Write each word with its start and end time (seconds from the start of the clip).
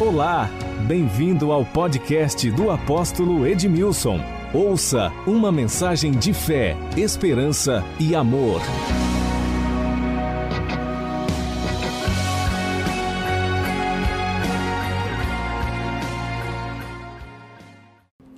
Olá, 0.00 0.48
bem-vindo 0.86 1.50
ao 1.50 1.64
podcast 1.64 2.48
do 2.52 2.70
apóstolo 2.70 3.44
Edmilson. 3.44 4.20
Ouça 4.54 5.10
uma 5.26 5.50
mensagem 5.50 6.12
de 6.12 6.32
fé, 6.32 6.76
esperança 6.96 7.82
e 7.98 8.14
amor. 8.14 8.60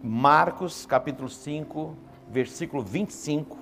Marcos 0.03 0.87
capítulo 0.87 1.29
5, 1.29 1.95
versículo 2.31 2.83
25. 2.83 3.59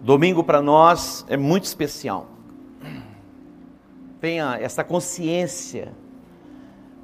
Domingo 0.00 0.42
para 0.42 0.60
nós 0.60 1.24
é 1.28 1.36
muito 1.36 1.66
especial. 1.66 2.37
Tenha 4.20 4.56
essa 4.60 4.82
consciência, 4.82 5.92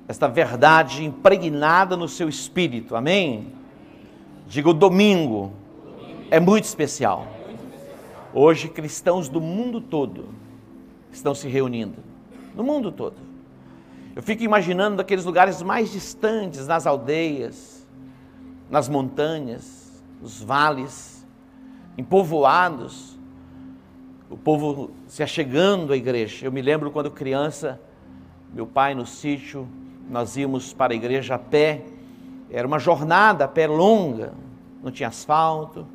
esta 0.08 0.26
verdade 0.28 1.04
impregnada 1.04 1.96
no 1.96 2.08
seu 2.08 2.28
espírito, 2.28 2.96
amém? 2.96 3.52
Diga 4.48 4.70
o 4.70 4.74
domingo 4.74 5.52
é 6.30 6.40
muito 6.40 6.64
especial. 6.64 7.28
Hoje, 8.32 8.68
cristãos 8.68 9.28
do 9.28 9.40
mundo 9.40 9.80
todo 9.80 10.28
estão 11.12 11.34
se 11.34 11.48
reunindo, 11.48 12.02
no 12.54 12.64
mundo 12.64 12.90
todo. 12.90 13.16
Eu 14.16 14.22
fico 14.22 14.42
imaginando 14.42 14.96
daqueles 14.96 15.24
lugares 15.24 15.62
mais 15.62 15.92
distantes, 15.92 16.66
nas 16.66 16.86
aldeias, 16.86 17.86
nas 18.68 18.88
montanhas, 18.88 20.02
nos 20.20 20.42
vales, 20.42 21.24
em 21.96 22.02
povoados, 22.02 23.13
o 24.34 24.36
povo 24.36 24.90
se 25.06 25.22
achegando 25.22 25.92
à 25.92 25.96
igreja. 25.96 26.44
Eu 26.44 26.50
me 26.50 26.60
lembro 26.60 26.90
quando 26.90 27.08
criança, 27.08 27.80
meu 28.52 28.66
pai 28.66 28.92
no 28.92 29.06
sítio, 29.06 29.68
nós 30.10 30.36
íamos 30.36 30.72
para 30.72 30.92
a 30.92 30.96
igreja 30.96 31.36
a 31.36 31.38
pé, 31.38 31.82
era 32.50 32.66
uma 32.66 32.80
jornada 32.80 33.44
a 33.44 33.48
pé 33.48 33.68
longa, 33.68 34.32
não 34.82 34.90
tinha 34.90 35.08
asfalto, 35.08 35.86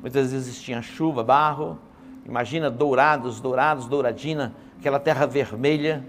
muitas 0.00 0.30
vezes 0.30 0.62
tinha 0.62 0.80
chuva, 0.80 1.24
barro. 1.24 1.76
Imagina 2.24 2.70
dourados, 2.70 3.40
dourados, 3.40 3.88
douradina, 3.88 4.54
aquela 4.78 5.00
terra 5.00 5.26
vermelha. 5.26 6.06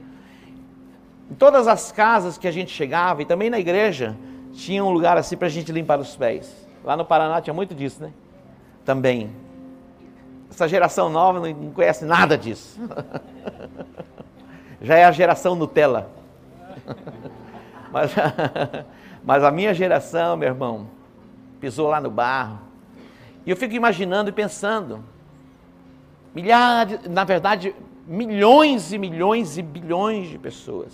Em 1.31 1.33
todas 1.33 1.67
as 1.67 1.91
casas 1.91 2.37
que 2.37 2.47
a 2.47 2.51
gente 2.51 2.69
chegava, 2.71 3.23
e 3.23 3.25
também 3.25 3.49
na 3.49 3.59
igreja, 3.59 4.15
tinha 4.53 4.85
um 4.85 4.91
lugar 4.91 5.17
assim 5.17 5.35
para 5.35 5.47
a 5.47 5.49
gente 5.49 5.71
limpar 5.71 5.99
os 5.99 6.15
pés. 6.15 6.55
Lá 6.83 6.95
no 6.95 7.03
Paraná 7.03 7.41
tinha 7.41 7.53
muito 7.53 7.73
disso, 7.73 8.03
né? 8.03 8.11
Também. 8.85 9.31
Essa 10.59 10.67
geração 10.67 11.09
nova 11.09 11.39
não 11.39 11.71
conhece 11.71 12.03
nada 12.03 12.37
disso. 12.37 12.77
Já 14.81 14.97
é 14.97 15.05
a 15.05 15.11
geração 15.13 15.55
Nutella. 15.55 16.11
Mas, 17.91 18.11
mas 19.23 19.43
a 19.43 19.49
minha 19.49 19.73
geração, 19.73 20.37
meu 20.37 20.49
irmão, 20.49 20.87
pisou 21.59 21.87
lá 21.87 21.99
no 21.99 22.11
barro. 22.11 22.59
E 23.45 23.49
eu 23.49 23.57
fico 23.57 23.73
imaginando 23.73 24.29
e 24.29 24.31
pensando, 24.31 25.03
milhares, 26.35 26.99
na 27.09 27.23
verdade, 27.23 27.73
milhões 28.05 28.93
e 28.93 28.99
milhões 28.99 29.57
e 29.57 29.63
bilhões 29.63 30.29
de 30.29 30.37
pessoas 30.37 30.93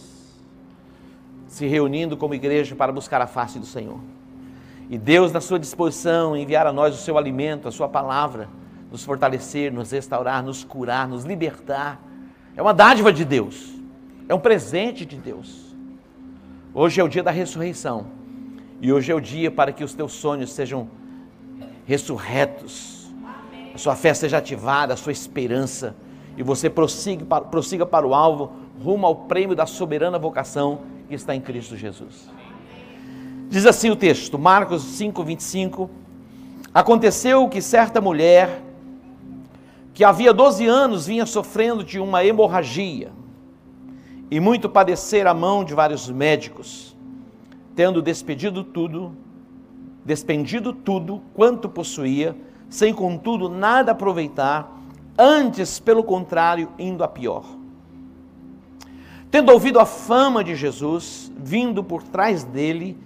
se 1.47 1.67
reunindo 1.67 2.15
como 2.15 2.33
igreja 2.33 2.73
para 2.77 2.93
buscar 2.93 3.21
a 3.21 3.27
face 3.27 3.59
do 3.59 3.65
Senhor. 3.65 3.99
E 4.89 4.97
Deus, 4.97 5.33
na 5.33 5.41
sua 5.41 5.59
disposição, 5.59 6.37
enviar 6.37 6.65
a 6.65 6.71
nós 6.71 6.95
o 6.95 6.97
seu 6.97 7.17
alimento, 7.17 7.67
a 7.67 7.71
sua 7.71 7.89
palavra, 7.89 8.47
nos 8.95 9.03
fortalecer, 9.03 9.73
nos 9.73 9.91
restaurar, 9.91 10.41
nos 10.41 10.63
curar, 10.63 11.05
nos 11.05 11.25
libertar. 11.25 12.01
É 12.55 12.61
uma 12.61 12.73
dádiva 12.73 13.11
de 13.11 13.25
Deus, 13.25 13.73
é 14.29 14.33
um 14.33 14.39
presente 14.39 15.05
de 15.05 15.17
Deus. 15.17 15.75
Hoje 16.73 17.01
é 17.01 17.03
o 17.03 17.09
dia 17.09 17.21
da 17.21 17.29
ressurreição, 17.29 18.05
e 18.79 18.93
hoje 18.93 19.11
é 19.11 19.15
o 19.15 19.19
dia 19.19 19.51
para 19.51 19.73
que 19.73 19.83
os 19.83 19.93
teus 19.93 20.13
sonhos 20.13 20.53
sejam 20.53 20.87
ressurretos, 21.85 23.13
a 23.73 23.77
sua 23.77 23.97
fé 23.97 24.13
seja 24.13 24.37
ativada, 24.37 24.93
a 24.93 24.97
sua 24.97 25.11
esperança, 25.11 25.93
e 26.37 26.41
você 26.41 26.69
prossiga 26.69 27.25
para, 27.25 27.43
prossiga 27.43 27.85
para 27.85 28.07
o 28.07 28.13
alvo, 28.13 28.53
rumo 28.81 29.05
ao 29.05 29.15
prêmio 29.25 29.57
da 29.57 29.65
soberana 29.65 30.17
vocação 30.17 30.83
que 31.09 31.15
está 31.15 31.35
em 31.35 31.41
Cristo 31.41 31.75
Jesus. 31.75 32.29
Diz 33.49 33.65
assim 33.65 33.89
o 33.89 33.95
texto, 33.97 34.39
Marcos 34.39 34.83
5, 34.83 35.21
25. 35.21 35.89
Aconteceu 36.73 37.47
que 37.49 37.61
certa 37.61 37.99
mulher, 37.99 38.61
que 39.95 40.03
havia 40.03 40.33
12 40.33 40.67
anos 40.67 41.07
vinha 41.07 41.25
sofrendo 41.25 41.81
de 41.81 42.01
uma 42.01 42.21
hemorragia, 42.23 43.13
e 44.29 44.41
muito 44.41 44.67
padecer 44.67 45.25
a 45.25 45.33
mão 45.33 45.63
de 45.63 45.73
vários 45.73 46.09
médicos, 46.09 46.93
tendo 47.73 48.01
despedido 48.01 48.61
tudo, 48.61 49.15
despendido 50.03 50.73
tudo 50.73 51.21
quanto 51.33 51.69
possuía, 51.69 52.35
sem 52.69 52.93
contudo 52.93 53.47
nada 53.47 53.93
aproveitar, 53.93 54.69
antes, 55.17 55.79
pelo 55.79 56.03
contrário, 56.03 56.67
indo 56.77 57.01
a 57.01 57.07
pior. 57.07 57.45
Tendo 59.31 59.53
ouvido 59.53 59.79
a 59.79 59.85
fama 59.85 60.43
de 60.43 60.55
Jesus, 60.55 61.31
vindo 61.37 61.81
por 61.81 62.03
trás 62.03 62.43
dele, 62.43 62.97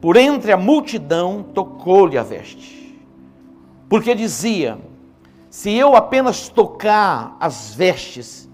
por 0.00 0.16
entre 0.16 0.50
a 0.50 0.56
multidão, 0.56 1.44
tocou-lhe 1.54 2.18
a 2.18 2.24
veste. 2.24 2.98
Porque 3.88 4.16
dizia: 4.16 4.78
Se 5.54 5.70
eu 5.72 5.94
apenas 5.94 6.48
tocar 6.48 7.36
as 7.38 7.72
vestes, 7.72 8.50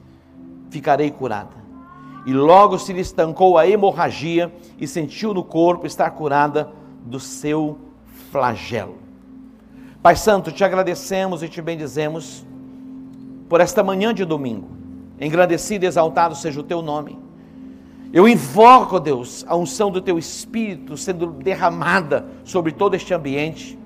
ficarei 0.68 1.10
curada. 1.10 1.56
E 2.26 2.32
logo 2.34 2.78
se 2.78 2.92
lhe 2.92 3.00
estancou 3.00 3.56
a 3.56 3.66
hemorragia 3.66 4.52
e 4.78 4.86
sentiu 4.86 5.32
no 5.32 5.42
corpo 5.42 5.86
estar 5.86 6.10
curada 6.10 6.70
do 7.06 7.18
seu 7.18 7.78
flagelo. 8.30 8.98
Pai 10.02 10.14
Santo, 10.14 10.52
te 10.52 10.62
agradecemos 10.62 11.42
e 11.42 11.48
te 11.48 11.62
bendizemos 11.62 12.46
por 13.48 13.62
esta 13.62 13.82
manhã 13.82 14.12
de 14.12 14.26
domingo. 14.26 14.68
Engrandecido 15.18 15.86
e 15.86 15.88
exaltado 15.88 16.34
seja 16.34 16.60
o 16.60 16.64
teu 16.64 16.82
nome. 16.82 17.18
Eu 18.12 18.28
invoco, 18.28 19.00
Deus, 19.00 19.42
a 19.48 19.56
unção 19.56 19.90
do 19.90 20.02
teu 20.02 20.18
Espírito 20.18 20.98
sendo 20.98 21.28
derramada 21.28 22.26
sobre 22.44 22.72
todo 22.72 22.94
este 22.94 23.14
ambiente 23.14 23.79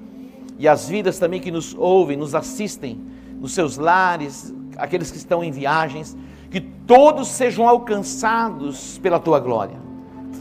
e 0.58 0.68
as 0.68 0.88
vidas 0.88 1.18
também 1.18 1.40
que 1.40 1.50
nos 1.50 1.74
ouvem, 1.74 2.16
nos 2.16 2.34
assistem, 2.34 3.00
nos 3.40 3.52
seus 3.52 3.76
lares, 3.76 4.54
aqueles 4.76 5.10
que 5.10 5.16
estão 5.16 5.42
em 5.42 5.50
viagens, 5.50 6.16
que 6.50 6.60
todos 6.60 7.28
sejam 7.28 7.68
alcançados 7.68 8.98
pela 8.98 9.18
tua 9.18 9.40
glória. 9.40 9.76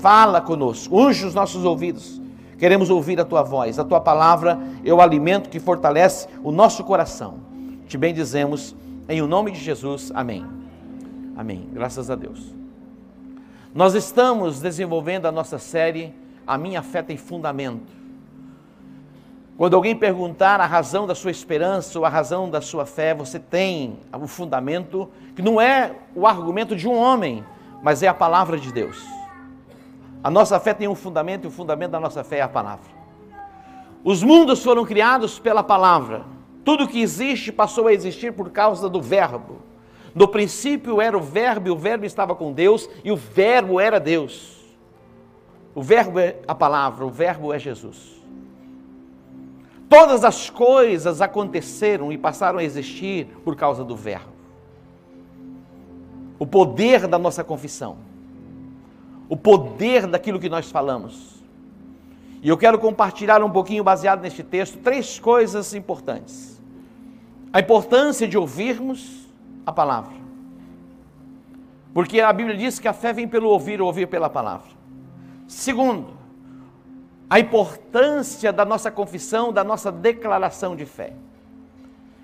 Fala 0.01 0.41
conosco, 0.41 0.95
unge 0.95 1.25
os 1.25 1.33
nossos 1.33 1.65
ouvidos. 1.65 2.21
Queremos 2.57 2.89
ouvir 2.89 3.19
a 3.19 3.25
tua 3.25 3.41
voz, 3.41 3.79
a 3.79 3.83
tua 3.83 3.99
palavra 3.99 4.59
é 4.85 4.93
o 4.93 5.01
alimento 5.01 5.49
que 5.49 5.59
fortalece 5.59 6.27
o 6.43 6.51
nosso 6.51 6.83
coração. 6.83 7.39
Te 7.87 7.97
bendizemos 7.97 8.75
em 9.09 9.21
o 9.21 9.27
nome 9.27 9.51
de 9.51 9.59
Jesus. 9.59 10.11
Amém. 10.13 10.45
Amém. 11.35 11.67
Graças 11.73 12.09
a 12.09 12.15
Deus. 12.15 12.53
Nós 13.73 13.95
estamos 13.95 14.61
desenvolvendo 14.61 15.25
a 15.25 15.31
nossa 15.31 15.57
série 15.57 16.13
A 16.45 16.57
Minha 16.57 16.83
Fé 16.83 17.01
tem 17.01 17.17
Fundamento. 17.17 18.02
Quando 19.63 19.75
alguém 19.77 19.95
perguntar 19.95 20.59
a 20.59 20.65
razão 20.65 21.07
da 21.07 21.15
sua 21.15 21.31
esperança 21.31 21.97
ou 21.97 22.03
a 22.03 22.09
razão 22.09 22.49
da 22.49 22.59
sua 22.59 22.85
fé, 22.85 23.13
você 23.13 23.39
tem 23.39 23.97
o 24.11 24.27
fundamento 24.27 25.09
que 25.37 25.41
não 25.41 25.61
é 25.61 25.95
o 26.13 26.27
argumento 26.27 26.75
de 26.75 26.85
um 26.85 26.93
homem, 26.93 27.45
mas 27.81 28.03
é 28.03 28.09
a 28.09 28.13
palavra 28.13 28.57
de 28.57 28.73
Deus. 28.73 29.01
A 30.21 30.29
nossa 30.29 30.59
fé 30.59 30.73
tem 30.73 30.89
um 30.89 30.95
fundamento 30.95 31.45
e 31.45 31.47
o 31.47 31.49
fundamento 31.49 31.91
da 31.91 31.99
nossa 32.01 32.25
fé 32.25 32.39
é 32.39 32.41
a 32.41 32.49
palavra. 32.49 32.91
Os 34.03 34.21
mundos 34.21 34.61
foram 34.61 34.83
criados 34.83 35.39
pela 35.39 35.63
palavra. 35.63 36.25
Tudo 36.65 36.85
que 36.85 37.01
existe 37.01 37.49
passou 37.49 37.87
a 37.87 37.93
existir 37.93 38.33
por 38.33 38.49
causa 38.49 38.89
do 38.89 39.01
Verbo. 39.01 39.61
No 40.13 40.27
princípio 40.27 40.99
era 40.99 41.17
o 41.17 41.21
Verbo, 41.21 41.69
e 41.69 41.71
o 41.71 41.77
Verbo 41.77 42.03
estava 42.03 42.35
com 42.35 42.51
Deus, 42.51 42.89
e 43.01 43.13
o 43.13 43.15
Verbo 43.15 43.79
era 43.79 43.97
Deus. 43.97 44.57
O 45.73 45.81
Verbo 45.81 46.19
é 46.19 46.35
a 46.45 46.53
palavra, 46.53 47.05
o 47.05 47.09
Verbo 47.09 47.53
é 47.53 47.57
Jesus. 47.57 48.22
Todas 49.93 50.23
as 50.23 50.49
coisas 50.49 51.21
aconteceram 51.21 52.11
e 52.11 52.17
passaram 52.17 52.57
a 52.57 52.63
existir 52.63 53.27
por 53.45 53.55
causa 53.55 53.83
do 53.83 53.95
Verbo. 53.95 54.33
O 56.39 56.47
poder 56.47 57.05
da 57.05 57.19
nossa 57.19 57.43
confissão, 57.43 57.97
o 59.29 59.37
poder 59.37 60.07
daquilo 60.07 60.39
que 60.39 60.49
nós 60.49 60.71
falamos. 60.71 61.43
E 62.41 62.49
eu 62.49 62.57
quero 62.57 62.79
compartilhar 62.79 63.43
um 63.43 63.51
pouquinho, 63.51 63.83
baseado 63.83 64.23
neste 64.23 64.41
texto, 64.41 64.79
três 64.79 65.19
coisas 65.19 65.75
importantes: 65.75 66.59
a 67.53 67.59
importância 67.59 68.27
de 68.27 68.35
ouvirmos 68.35 69.27
a 69.63 69.71
palavra, 69.71 70.15
porque 71.93 72.19
a 72.19 72.33
Bíblia 72.33 72.57
diz 72.57 72.79
que 72.79 72.87
a 72.87 72.93
fé 72.93 73.13
vem 73.13 73.27
pelo 73.27 73.47
ouvir, 73.47 73.79
ou 73.79 73.85
ouvir 73.85 74.07
pela 74.07 74.27
palavra. 74.27 74.71
Segundo, 75.47 76.22
a 77.29 77.39
importância 77.39 78.53
da 78.53 78.65
nossa 78.65 78.91
confissão, 78.91 79.51
da 79.51 79.63
nossa 79.63 79.91
declaração 79.91 80.75
de 80.75 80.85
fé 80.85 81.13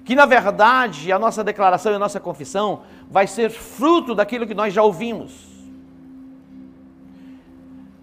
que 0.09 0.15
na 0.15 0.25
verdade 0.25 1.11
a 1.11 1.19
nossa 1.19 1.43
declaração 1.43 1.91
e 1.91 1.95
a 1.95 1.99
nossa 1.99 2.19
confissão 2.19 2.81
vai 3.11 3.27
ser 3.27 3.51
fruto 3.51 4.15
daquilo 4.15 4.47
que 4.47 4.55
nós 4.55 4.73
já 4.73 4.81
ouvimos. 4.81 5.47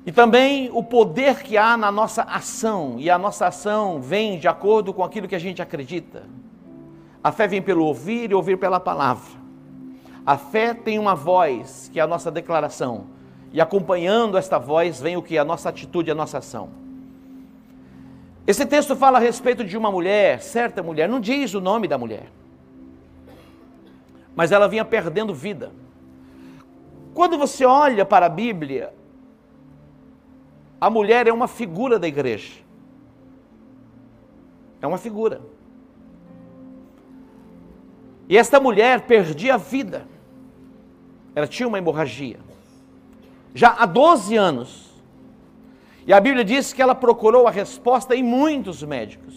E 0.07 0.13
também 0.13 0.71
o 0.73 0.85
poder 0.85 1.43
que 1.43 1.59
há 1.59 1.77
na 1.77 1.91
nossa 1.91 2.23
ação, 2.23 2.95
e 3.01 3.11
a 3.11 3.19
nossa 3.19 3.49
ação 3.49 4.01
vem 4.01 4.39
de 4.39 4.47
acordo 4.47 4.95
com 4.95 5.03
aquilo 5.03 5.27
que 5.27 5.35
a 5.35 5.41
gente 5.41 5.61
acredita. 5.61 6.23
A 7.25 7.33
fé 7.33 7.49
vem 7.49 7.61
pelo 7.61 7.85
ouvir 7.85 8.31
e 8.31 8.35
ouvir 8.35 8.57
pela 8.57 8.79
palavra. 8.79 9.33
A 10.25 10.39
fé 10.39 10.75
tem 10.75 11.01
uma 11.01 11.17
voz, 11.17 11.91
que 11.93 11.99
é 11.99 12.03
a 12.05 12.07
nossa 12.07 12.31
declaração, 12.31 13.07
e 13.53 13.61
acompanhando 13.61 14.39
esta 14.39 14.61
voz 14.61 15.01
vem 15.01 15.17
o 15.17 15.23
que? 15.23 15.37
A 15.37 15.45
nossa 15.45 15.71
atitude, 15.71 16.09
a 16.09 16.15
nossa 16.15 16.39
ação. 16.39 16.86
Esse 18.47 18.65
texto 18.65 18.95
fala 18.95 19.19
a 19.19 19.21
respeito 19.21 19.65
de 19.65 19.77
uma 19.77 19.91
mulher, 19.91 20.41
certa 20.41 20.83
mulher, 20.83 21.09
não 21.09 21.19
diz 21.19 21.53
o 21.55 21.61
nome 21.61 21.89
da 21.89 21.99
mulher, 21.99 22.31
mas 24.37 24.53
ela 24.53 24.69
vinha 24.69 24.85
perdendo 24.85 25.35
vida. 25.35 25.73
Quando 27.13 27.37
você 27.39 27.65
olha 27.65 28.05
para 28.05 28.27
a 28.27 28.29
Bíblia, 28.29 28.93
a 30.81 30.91
mulher 30.91 31.27
é 31.27 31.33
uma 31.33 31.49
figura 31.49 31.99
da 31.99 32.07
igreja. 32.07 32.61
É 34.81 34.87
uma 34.87 34.99
figura. 34.99 35.41
E 38.29 38.37
esta 38.37 38.61
mulher 38.61 39.01
perdia 39.03 39.55
a 39.55 39.57
vida. 39.57 40.07
Ela 41.35 41.47
tinha 41.47 41.67
uma 41.67 41.79
hemorragia. 41.79 42.39
Já 43.55 43.71
há 43.71 43.87
12 43.87 44.37
anos. 44.37 44.86
E 46.07 46.13
a 46.13 46.21
Bíblia 46.21 46.45
diz 46.45 46.73
que 46.73 46.81
ela 46.81 46.95
procurou 46.95 47.49
a 47.49 47.51
resposta 47.51 48.15
em 48.15 48.23
muitos 48.23 48.83
médicos. 48.85 49.35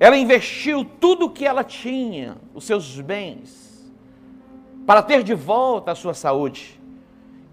Ela 0.00 0.16
investiu 0.16 0.84
tudo 0.84 1.26
o 1.26 1.30
que 1.30 1.46
ela 1.46 1.62
tinha, 1.62 2.36
os 2.52 2.64
seus 2.64 3.00
bens, 3.00 3.92
para 4.84 5.02
ter 5.02 5.22
de 5.22 5.34
volta 5.34 5.92
a 5.92 5.94
sua 5.94 6.14
saúde. 6.14 6.80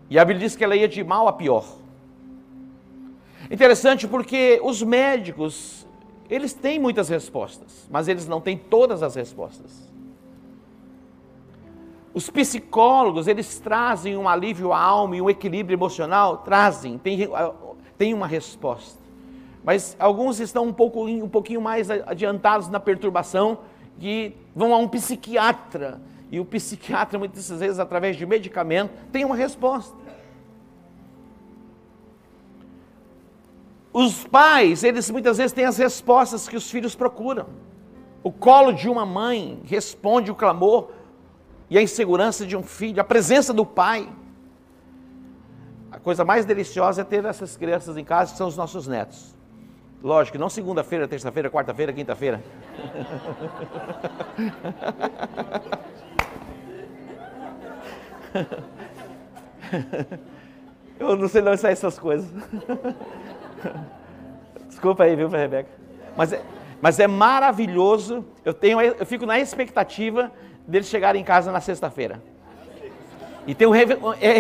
E 0.10 0.18
a 0.18 0.26
Bíblia 0.26 0.48
diz 0.48 0.56
que 0.56 0.64
ela 0.64 0.76
ia 0.76 0.88
de 0.88 1.04
mal 1.04 1.28
a 1.28 1.34
pior. 1.34 1.66
Interessante 3.52 4.08
porque 4.08 4.60
os 4.64 4.82
médicos, 4.82 5.86
eles 6.28 6.52
têm 6.52 6.80
muitas 6.80 7.10
respostas, 7.10 7.88
mas 7.92 8.08
eles 8.08 8.28
não 8.28 8.42
têm 8.42 8.58
todas 8.58 9.04
as 9.04 9.14
respostas. 9.14 9.87
Os 12.18 12.32
psicólogos, 12.32 13.28
eles 13.28 13.60
trazem 13.60 14.18
um 14.18 14.28
alívio 14.28 14.74
à 14.74 14.80
alma 14.80 15.16
e 15.16 15.22
um 15.22 15.30
equilíbrio 15.30 15.76
emocional, 15.76 16.38
trazem, 16.38 16.98
tem, 16.98 17.30
tem 17.96 18.12
uma 18.12 18.26
resposta. 18.26 19.00
Mas 19.64 19.96
alguns 20.00 20.40
estão 20.40 20.66
um, 20.66 20.74
pouco, 20.74 21.06
um 21.06 21.30
pouquinho 21.30 21.62
mais 21.62 21.92
adiantados 21.92 22.70
na 22.70 22.80
perturbação, 22.80 23.60
que 24.00 24.36
vão 24.56 24.74
a 24.74 24.80
um 24.80 24.88
psiquiatra, 24.88 26.02
e 26.32 26.40
o 26.40 26.46
psiquiatra, 26.46 27.20
muitas 27.20 27.52
vezes, 27.52 27.78
através 27.78 28.18
de 28.18 28.26
medicamento, 28.26 28.92
tem 29.12 29.24
uma 29.24 29.36
resposta. 29.36 29.96
Os 33.94 34.24
pais, 34.24 34.84
eles 34.84 35.12
muitas 35.12 35.38
vezes 35.38 35.54
têm 35.54 35.66
as 35.66 35.78
respostas 35.78 36.50
que 36.50 36.56
os 36.56 36.68
filhos 36.72 36.96
procuram. 36.96 37.46
O 38.24 38.32
colo 38.32 38.72
de 38.72 38.90
uma 38.90 39.06
mãe 39.06 39.62
responde 39.66 40.32
o 40.32 40.36
clamor 40.36 40.97
e 41.70 41.78
a 41.78 41.82
insegurança 41.82 42.46
de 42.46 42.56
um 42.56 42.64
filho, 42.64 43.02
a 43.02 43.04
presença 43.04 43.54
do 43.54 43.66
pai. 43.66 44.08
A 45.92 46.00
coisa 46.00 46.24
mais 46.24 46.46
deliciosa 46.46 47.02
é 47.02 47.04
ter 47.04 47.26
essas 47.26 47.58
crianças 47.58 47.98
em 47.98 48.04
casa, 48.04 48.32
que 48.32 48.38
são 48.38 48.48
os 48.48 48.56
nossos 48.56 48.88
netos. 48.88 49.36
Lógico, 50.04 50.38
não 50.38 50.50
segunda-feira, 50.50 51.08
terça-feira, 51.08 51.50
quarta-feira, 51.50 51.92
quinta-feira. 51.92 52.44
Eu 61.00 61.16
não 61.16 61.28
sei 61.28 61.42
não 61.42 61.52
essas 61.52 62.00
coisas. 62.00 62.30
Desculpa 64.68 65.04
aí, 65.04 65.16
viu, 65.16 65.28
Rebeca? 65.28 65.70
Mas 66.16 66.34
é, 66.34 66.42
mas 66.82 67.00
é 67.00 67.08
maravilhoso. 67.08 68.26
Eu, 68.46 68.54
tenho, 68.54 68.80
eu 68.80 69.06
fico 69.06 69.26
na 69.26 69.40
expectativa 69.40 70.32
deles 70.68 70.88
chegarem 70.88 71.22
em 71.22 71.26
casa 71.26 71.52
na 71.52 71.62
sexta-feira. 71.62 72.22
E 73.48 73.56
tem 73.56 73.66
um, 73.66 73.74
é, 73.74 73.88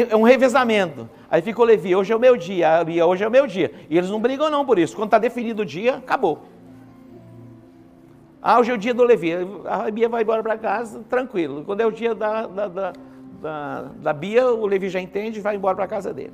é 0.09 0.15
um 0.15 0.23
revezamento. 0.23 1.09
Aí 1.31 1.41
fica 1.41 1.61
o 1.61 1.63
Levi, 1.63 1.95
hoje 1.95 2.11
é 2.11 2.15
o 2.15 2.19
meu 2.19 2.35
dia, 2.35 2.79
a 2.79 2.83
Lia, 2.83 3.05
hoje 3.05 3.23
é 3.23 3.27
o 3.27 3.31
meu 3.31 3.47
dia. 3.47 3.71
E 3.89 3.97
eles 3.97 4.09
não 4.09 4.19
brigam 4.19 4.49
não 4.49 4.65
por 4.65 4.77
isso. 4.77 4.95
Quando 4.95 5.07
está 5.07 5.17
definido 5.17 5.61
o 5.61 5.65
dia, 5.65 5.95
acabou. 5.95 6.43
Ah, 8.41 8.59
hoje 8.59 8.71
é 8.71 8.73
o 8.73 8.77
dia 8.77 8.93
do 8.93 9.03
Levi. 9.03 9.31
A 9.65 9.89
Bia 9.89 10.09
vai 10.09 10.23
embora 10.23 10.43
para 10.43 10.57
casa, 10.57 11.03
tranquilo. 11.09 11.63
Quando 11.63 11.81
é 11.81 11.85
o 11.85 11.91
dia 11.91 12.13
da, 12.13 12.47
da, 12.47 12.67
da, 12.67 12.93
da, 13.41 13.81
da 13.97 14.13
Bia, 14.13 14.47
o 14.47 14.65
Levi 14.65 14.89
já 14.89 14.99
entende 14.99 15.39
e 15.39 15.41
vai 15.41 15.55
embora 15.55 15.75
para 15.75 15.87
casa 15.87 16.13
dele. 16.13 16.33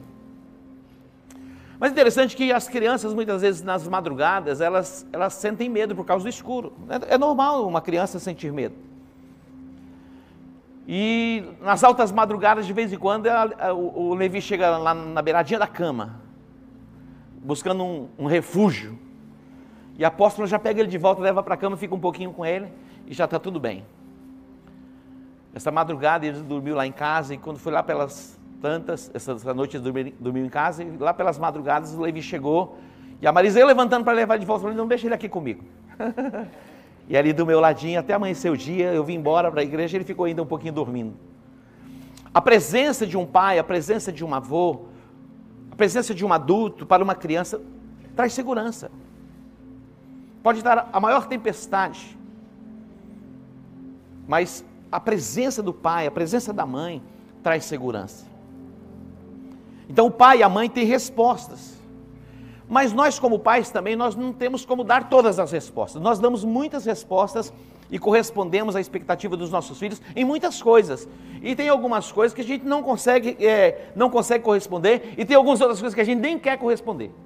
Mas 1.79 1.91
interessante 1.91 2.35
que 2.35 2.51
as 2.51 2.67
crianças, 2.67 3.13
muitas 3.13 3.41
vezes 3.41 3.61
nas 3.61 3.87
madrugadas, 3.87 4.61
elas, 4.61 5.05
elas 5.11 5.33
sentem 5.33 5.69
medo 5.69 5.95
por 5.95 6.05
causa 6.05 6.23
do 6.23 6.29
escuro. 6.29 6.73
É, 6.89 7.15
é 7.15 7.17
normal 7.17 7.67
uma 7.67 7.81
criança 7.81 8.19
sentir 8.19 8.51
medo. 8.51 8.92
E 10.87 11.43
nas 11.61 11.83
altas 11.83 12.11
madrugadas, 12.11 12.65
de 12.65 12.73
vez 12.73 12.91
em 12.91 12.97
quando, 12.97 13.27
o, 13.75 14.13
Levi 14.13 14.41
chega 14.41 14.77
lá 14.77 14.93
na 14.93 15.21
beiradinha 15.21 15.59
da 15.59 15.67
cama, 15.67 16.19
buscando 17.41 17.83
um, 17.83 18.09
um 18.19 18.25
refúgio. 18.25 18.99
E 19.97 20.03
a 20.03 20.09
apóstola 20.09 20.47
já 20.47 20.59
pega 20.59 20.81
ele 20.81 20.89
de 20.89 20.97
volta, 20.97 21.21
leva 21.21 21.41
para 21.41 21.53
a 21.53 21.57
cama, 21.57 21.77
fica 21.77 21.95
um 21.95 21.99
pouquinho 21.99 22.33
com 22.33 22.45
ele 22.45 22.67
e 23.07 23.13
já 23.13 23.25
está 23.25 23.39
tudo 23.39 23.59
bem. 23.59 23.85
Essa 25.53 25.71
madrugada 25.71 26.25
ele 26.25 26.41
dormiu 26.41 26.75
lá 26.75 26.85
em 26.85 26.91
casa 26.91 27.33
e 27.33 27.37
quando 27.37 27.59
foi 27.59 27.71
lá 27.71 27.83
pelas 27.83 28.39
tantas, 28.59 29.11
essa 29.13 29.53
noite 29.53 29.77
ele 29.77 30.13
dormiu, 30.19 30.45
em 30.45 30.49
casa 30.49 30.83
e 30.83 30.97
lá 30.97 31.13
pelas 31.13 31.37
madrugadas 31.37 31.93
o 31.93 32.01
Levi 32.01 32.21
chegou 32.21 32.79
e 33.21 33.27
a 33.27 33.31
Marisa 33.31 33.63
levantando 33.63 34.03
para 34.03 34.13
levar 34.13 34.37
de 34.37 34.45
volta, 34.45 34.63
falou, 34.63 34.75
não 34.75 34.87
deixa 34.87 35.05
ele 35.05 35.13
aqui 35.13 35.29
comigo. 35.29 35.63
E 37.07 37.17
ali 37.17 37.33
do 37.33 37.45
meu 37.45 37.59
ladinho, 37.59 37.99
até 37.99 38.13
amanhecer 38.13 38.51
o 38.51 38.57
dia, 38.57 38.93
eu 38.93 39.03
vim 39.03 39.15
embora 39.15 39.51
para 39.51 39.61
a 39.61 39.63
igreja 39.63 39.97
ele 39.97 40.05
ficou 40.05 40.25
ainda 40.25 40.41
um 40.41 40.45
pouquinho 40.45 40.73
dormindo. 40.73 41.13
A 42.33 42.41
presença 42.41 43.05
de 43.05 43.17
um 43.17 43.25
pai, 43.25 43.59
a 43.59 43.63
presença 43.63 44.11
de 44.11 44.23
um 44.23 44.33
avô, 44.33 44.85
a 45.71 45.75
presença 45.75 46.13
de 46.13 46.25
um 46.25 46.31
adulto 46.31 46.85
para 46.85 47.03
uma 47.03 47.13
criança 47.13 47.61
traz 48.15 48.33
segurança. 48.33 48.89
Pode 50.41 50.61
dar 50.63 50.89
a 50.91 50.99
maior 50.99 51.27
tempestade, 51.27 52.17
mas 54.27 54.63
a 54.91 54.99
presença 54.99 55.61
do 55.61 55.73
pai, 55.73 56.07
a 56.07 56.11
presença 56.11 56.53
da 56.53 56.65
mãe 56.65 57.01
traz 57.41 57.65
segurança. 57.65 58.25
Então 59.89 60.07
o 60.07 60.11
pai 60.11 60.39
e 60.39 60.43
a 60.43 60.49
mãe 60.49 60.69
têm 60.69 60.85
respostas. 60.85 61.82
Mas 62.73 62.91
nós, 62.91 63.19
como 63.19 63.37
pais, 63.37 63.69
também, 63.69 63.95
nós 63.95 64.15
não 64.15 64.33
temos 64.33 64.65
como 64.65 64.83
dar 64.83 65.07
todas 65.07 65.37
as 65.37 65.51
respostas. 65.51 66.01
Nós 66.01 66.17
damos 66.17 66.43
muitas 66.43 66.85
respostas 66.85 67.53
e 67.91 67.99
correspondemos 67.99 68.75
à 68.75 68.81
expectativa 68.81 69.37
dos 69.37 69.51
nossos 69.51 69.77
filhos 69.77 70.01
em 70.15 70.25
muitas 70.25 70.59
coisas. 70.59 71.07
E 71.43 71.55
tem 71.55 71.69
algumas 71.69 72.11
coisas 72.11 72.33
que 72.33 72.41
a 72.41 72.43
gente 72.43 72.65
não 72.65 72.81
consegue, 72.81 73.37
é, 73.39 73.91
não 73.95 74.09
consegue 74.09 74.43
corresponder, 74.43 75.13
e 75.15 75.23
tem 75.23 75.37
algumas 75.37 75.61
outras 75.61 75.79
coisas 75.79 75.93
que 75.93 76.01
a 76.01 76.03
gente 76.03 76.17
nem 76.19 76.39
quer 76.39 76.57
corresponder. 76.57 77.11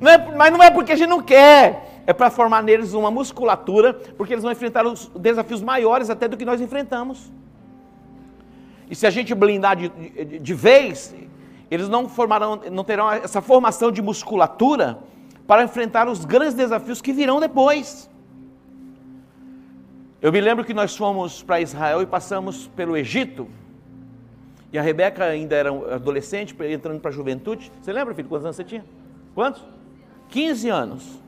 Não 0.00 0.10
é, 0.10 0.18
mas 0.36 0.52
não 0.52 0.62
é 0.62 0.70
porque 0.70 0.92
a 0.92 0.96
gente 0.96 1.08
não 1.08 1.22
quer, 1.22 2.02
é 2.06 2.12
para 2.12 2.30
formar 2.30 2.62
neles 2.62 2.92
uma 2.92 3.10
musculatura, 3.10 3.94
porque 3.94 4.34
eles 4.34 4.42
vão 4.42 4.52
enfrentar 4.52 4.86
os 4.86 5.06
desafios 5.16 5.62
maiores 5.62 6.10
até 6.10 6.28
do 6.28 6.36
que 6.36 6.44
nós 6.44 6.60
enfrentamos. 6.60 7.32
E 8.90 8.94
se 8.94 9.06
a 9.06 9.10
gente 9.10 9.34
blindar 9.34 9.76
de, 9.76 9.88
de, 9.88 10.38
de 10.38 10.54
vez, 10.54 11.14
eles 11.70 11.88
não, 11.88 12.08
formarão, 12.08 12.60
não 12.70 12.84
terão 12.84 13.10
essa 13.10 13.40
formação 13.40 13.90
de 13.90 14.02
musculatura 14.02 14.98
para 15.46 15.62
enfrentar 15.62 16.08
os 16.08 16.24
grandes 16.24 16.54
desafios 16.54 17.00
que 17.00 17.12
virão 17.12 17.40
depois. 17.40 18.10
Eu 20.20 20.32
me 20.32 20.40
lembro 20.40 20.64
que 20.64 20.72
nós 20.72 20.96
fomos 20.96 21.42
para 21.42 21.60
Israel 21.60 22.00
e 22.00 22.06
passamos 22.06 22.66
pelo 22.68 22.96
Egito. 22.96 23.46
E 24.72 24.78
a 24.78 24.82
Rebeca 24.82 25.24
ainda 25.24 25.54
era 25.54 25.70
adolescente, 25.94 26.56
entrando 26.68 27.00
para 27.00 27.10
a 27.10 27.14
juventude. 27.14 27.70
Você 27.80 27.92
lembra, 27.92 28.14
filho, 28.14 28.28
quantos 28.28 28.46
anos 28.46 28.56
você 28.56 28.64
tinha? 28.64 28.84
Quantos? 29.34 29.62
15 30.30 30.68
anos. 30.68 31.22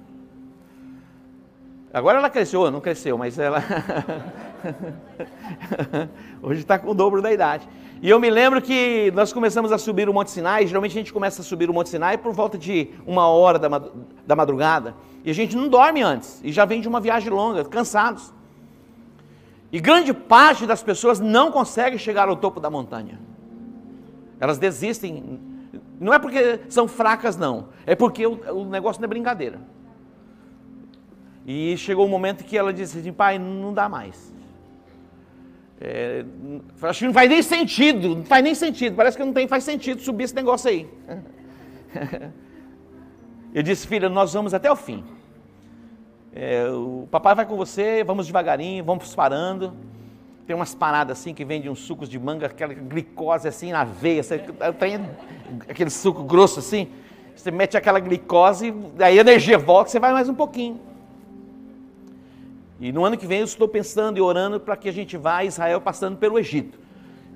Agora 1.92 2.18
ela 2.18 2.28
cresceu, 2.28 2.70
não 2.70 2.80
cresceu, 2.80 3.16
mas 3.16 3.38
ela. 3.38 3.62
Hoje 6.42 6.60
está 6.60 6.78
com 6.78 6.90
o 6.90 6.94
dobro 6.94 7.22
da 7.22 7.32
idade. 7.32 7.68
E 8.02 8.10
eu 8.10 8.20
me 8.20 8.28
lembro 8.30 8.60
que 8.60 9.10
nós 9.14 9.32
começamos 9.32 9.72
a 9.72 9.78
subir 9.78 10.08
o 10.08 10.14
Monte 10.14 10.30
Sinai. 10.30 10.66
Geralmente 10.66 10.92
a 10.92 11.00
gente 11.00 11.12
começa 11.12 11.42
a 11.42 11.44
subir 11.44 11.70
o 11.70 11.74
Monte 11.74 11.88
Sinai 11.88 12.18
por 12.18 12.32
volta 12.32 12.58
de 12.58 12.90
uma 13.06 13.28
hora 13.28 13.58
da 13.58 14.36
madrugada. 14.36 14.94
E 15.24 15.30
a 15.30 15.34
gente 15.34 15.56
não 15.56 15.68
dorme 15.68 16.02
antes. 16.02 16.40
E 16.44 16.52
já 16.52 16.64
vem 16.64 16.80
de 16.80 16.88
uma 16.88 17.00
viagem 17.00 17.30
longa, 17.30 17.64
cansados. 17.64 18.32
E 19.72 19.80
grande 19.80 20.12
parte 20.12 20.66
das 20.66 20.82
pessoas 20.82 21.18
não 21.20 21.50
consegue 21.50 21.98
chegar 21.98 22.28
ao 22.28 22.36
topo 22.36 22.60
da 22.60 22.70
montanha. 22.70 23.18
Elas 24.38 24.58
desistem 24.58 25.40
Não 25.98 26.12
é 26.12 26.18
porque 26.18 26.60
são 26.68 26.86
fracas, 26.86 27.36
não. 27.36 27.68
É 27.86 27.94
porque 27.94 28.26
o, 28.26 28.38
o 28.52 28.64
negócio 28.64 29.00
não 29.00 29.06
é 29.06 29.08
brincadeira. 29.08 29.58
E 31.46 31.76
chegou 31.76 32.04
um 32.04 32.08
momento 32.08 32.44
que 32.44 32.58
ela 32.58 32.72
disse 32.72 32.98
assim, 32.98 33.12
pai, 33.12 33.38
não 33.38 33.72
dá 33.72 33.88
mais. 33.88 34.34
É, 35.80 36.24
acho 36.82 37.00
que 37.00 37.06
não 37.06 37.12
faz 37.12 37.28
nem 37.28 37.42
sentido, 37.42 38.16
não 38.16 38.24
faz 38.24 38.42
nem 38.42 38.54
sentido, 38.54 38.96
parece 38.96 39.16
que 39.16 39.24
não 39.24 39.32
tem, 39.32 39.46
faz 39.46 39.62
sentido 39.62 40.00
subir 40.00 40.24
esse 40.24 40.34
negócio 40.34 40.70
aí. 40.70 40.88
Eu 43.52 43.62
disse, 43.62 43.86
filha, 43.86 44.08
nós 44.08 44.32
vamos 44.32 44.52
até 44.52 44.70
o 44.70 44.76
fim. 44.76 45.04
É, 46.34 46.68
o 46.68 47.08
papai 47.10 47.34
vai 47.34 47.46
com 47.46 47.56
você, 47.56 48.04
vamos 48.04 48.26
devagarinho, 48.26 48.84
vamos 48.84 49.14
parando. 49.14 49.72
Tem 50.46 50.54
umas 50.54 50.74
paradas 50.74 51.18
assim 51.18 51.34
que 51.34 51.44
vendem 51.44 51.70
uns 51.70 51.80
sucos 51.80 52.08
de 52.08 52.18
manga, 52.18 52.46
aquela 52.46 52.72
glicose 52.72 53.48
assim 53.48 53.72
na 53.72 53.84
veia, 53.84 54.22
você 54.22 54.38
tem 54.78 55.00
aquele 55.68 55.90
suco 55.90 56.22
grosso 56.22 56.60
assim, 56.60 56.88
você 57.34 57.50
mete 57.50 57.76
aquela 57.76 57.98
glicose, 57.98 58.74
aí 58.98 59.18
a 59.18 59.20
energia 59.20 59.58
volta, 59.58 59.90
você 59.90 59.98
vai 59.98 60.12
mais 60.12 60.28
um 60.28 60.34
pouquinho. 60.34 60.80
E 62.80 62.92
no 62.92 63.04
ano 63.04 63.16
que 63.16 63.26
vem 63.26 63.40
eu 63.40 63.44
estou 63.44 63.66
pensando 63.66 64.18
e 64.18 64.20
orando 64.20 64.60
para 64.60 64.76
que 64.76 64.88
a 64.88 64.92
gente 64.92 65.16
vá 65.16 65.38
a 65.38 65.44
Israel 65.44 65.80
passando 65.80 66.16
pelo 66.18 66.38
Egito. 66.38 66.78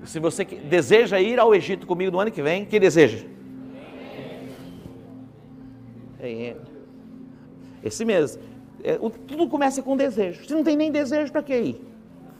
Se 0.05 0.19
você 0.19 0.43
deseja 0.45 1.19
ir 1.19 1.39
ao 1.39 1.53
Egito 1.53 1.85
comigo 1.85 2.11
no 2.11 2.19
ano 2.19 2.31
que 2.31 2.41
vem, 2.41 2.65
quem 2.65 2.79
deseja? 2.79 3.25
É, 6.19 6.55
esse 7.83 8.05
mesmo. 8.05 8.41
É, 8.83 8.97
tudo 9.27 9.47
começa 9.47 9.81
com 9.81 9.97
desejo. 9.97 10.45
Se 10.45 10.53
não 10.53 10.63
tem 10.63 10.75
nem 10.75 10.91
desejo, 10.91 11.31
para 11.31 11.43
que 11.43 11.55
ir? 11.55 11.81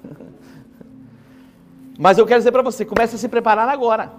Mas 1.97 2.17
eu 2.17 2.25
quero 2.25 2.39
dizer 2.39 2.51
para 2.51 2.61
você, 2.61 2.85
comece 2.85 3.15
a 3.15 3.17
se 3.17 3.27
preparar 3.27 3.67
agora. 3.67 4.11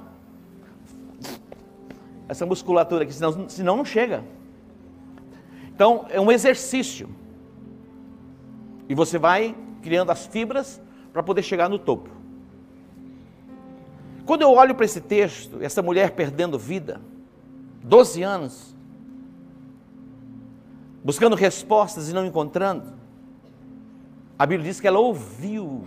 Essa 2.28 2.46
musculatura 2.46 3.04
aqui, 3.04 3.12
senão, 3.12 3.48
senão 3.48 3.76
não 3.76 3.84
chega. 3.84 4.24
Então, 5.74 6.06
é 6.10 6.20
um 6.20 6.30
exercício. 6.30 7.08
E 8.88 8.94
você 8.94 9.18
vai 9.18 9.56
criando 9.82 10.10
as 10.10 10.26
fibras 10.26 10.80
para 11.12 11.22
poder 11.22 11.42
chegar 11.42 11.68
no 11.68 11.78
topo. 11.78 12.10
Quando 14.24 14.42
eu 14.42 14.52
olho 14.52 14.74
para 14.74 14.84
esse 14.84 15.00
texto, 15.00 15.58
essa 15.60 15.82
mulher 15.82 16.12
perdendo 16.12 16.58
vida, 16.58 17.00
12 17.82 18.22
anos, 18.22 18.76
buscando 21.02 21.34
respostas 21.34 22.08
e 22.08 22.12
não 22.12 22.24
encontrando, 22.24 22.92
a 24.38 24.46
Bíblia 24.46 24.70
diz 24.70 24.80
que 24.80 24.86
ela 24.86 24.98
ouviu 24.98 25.84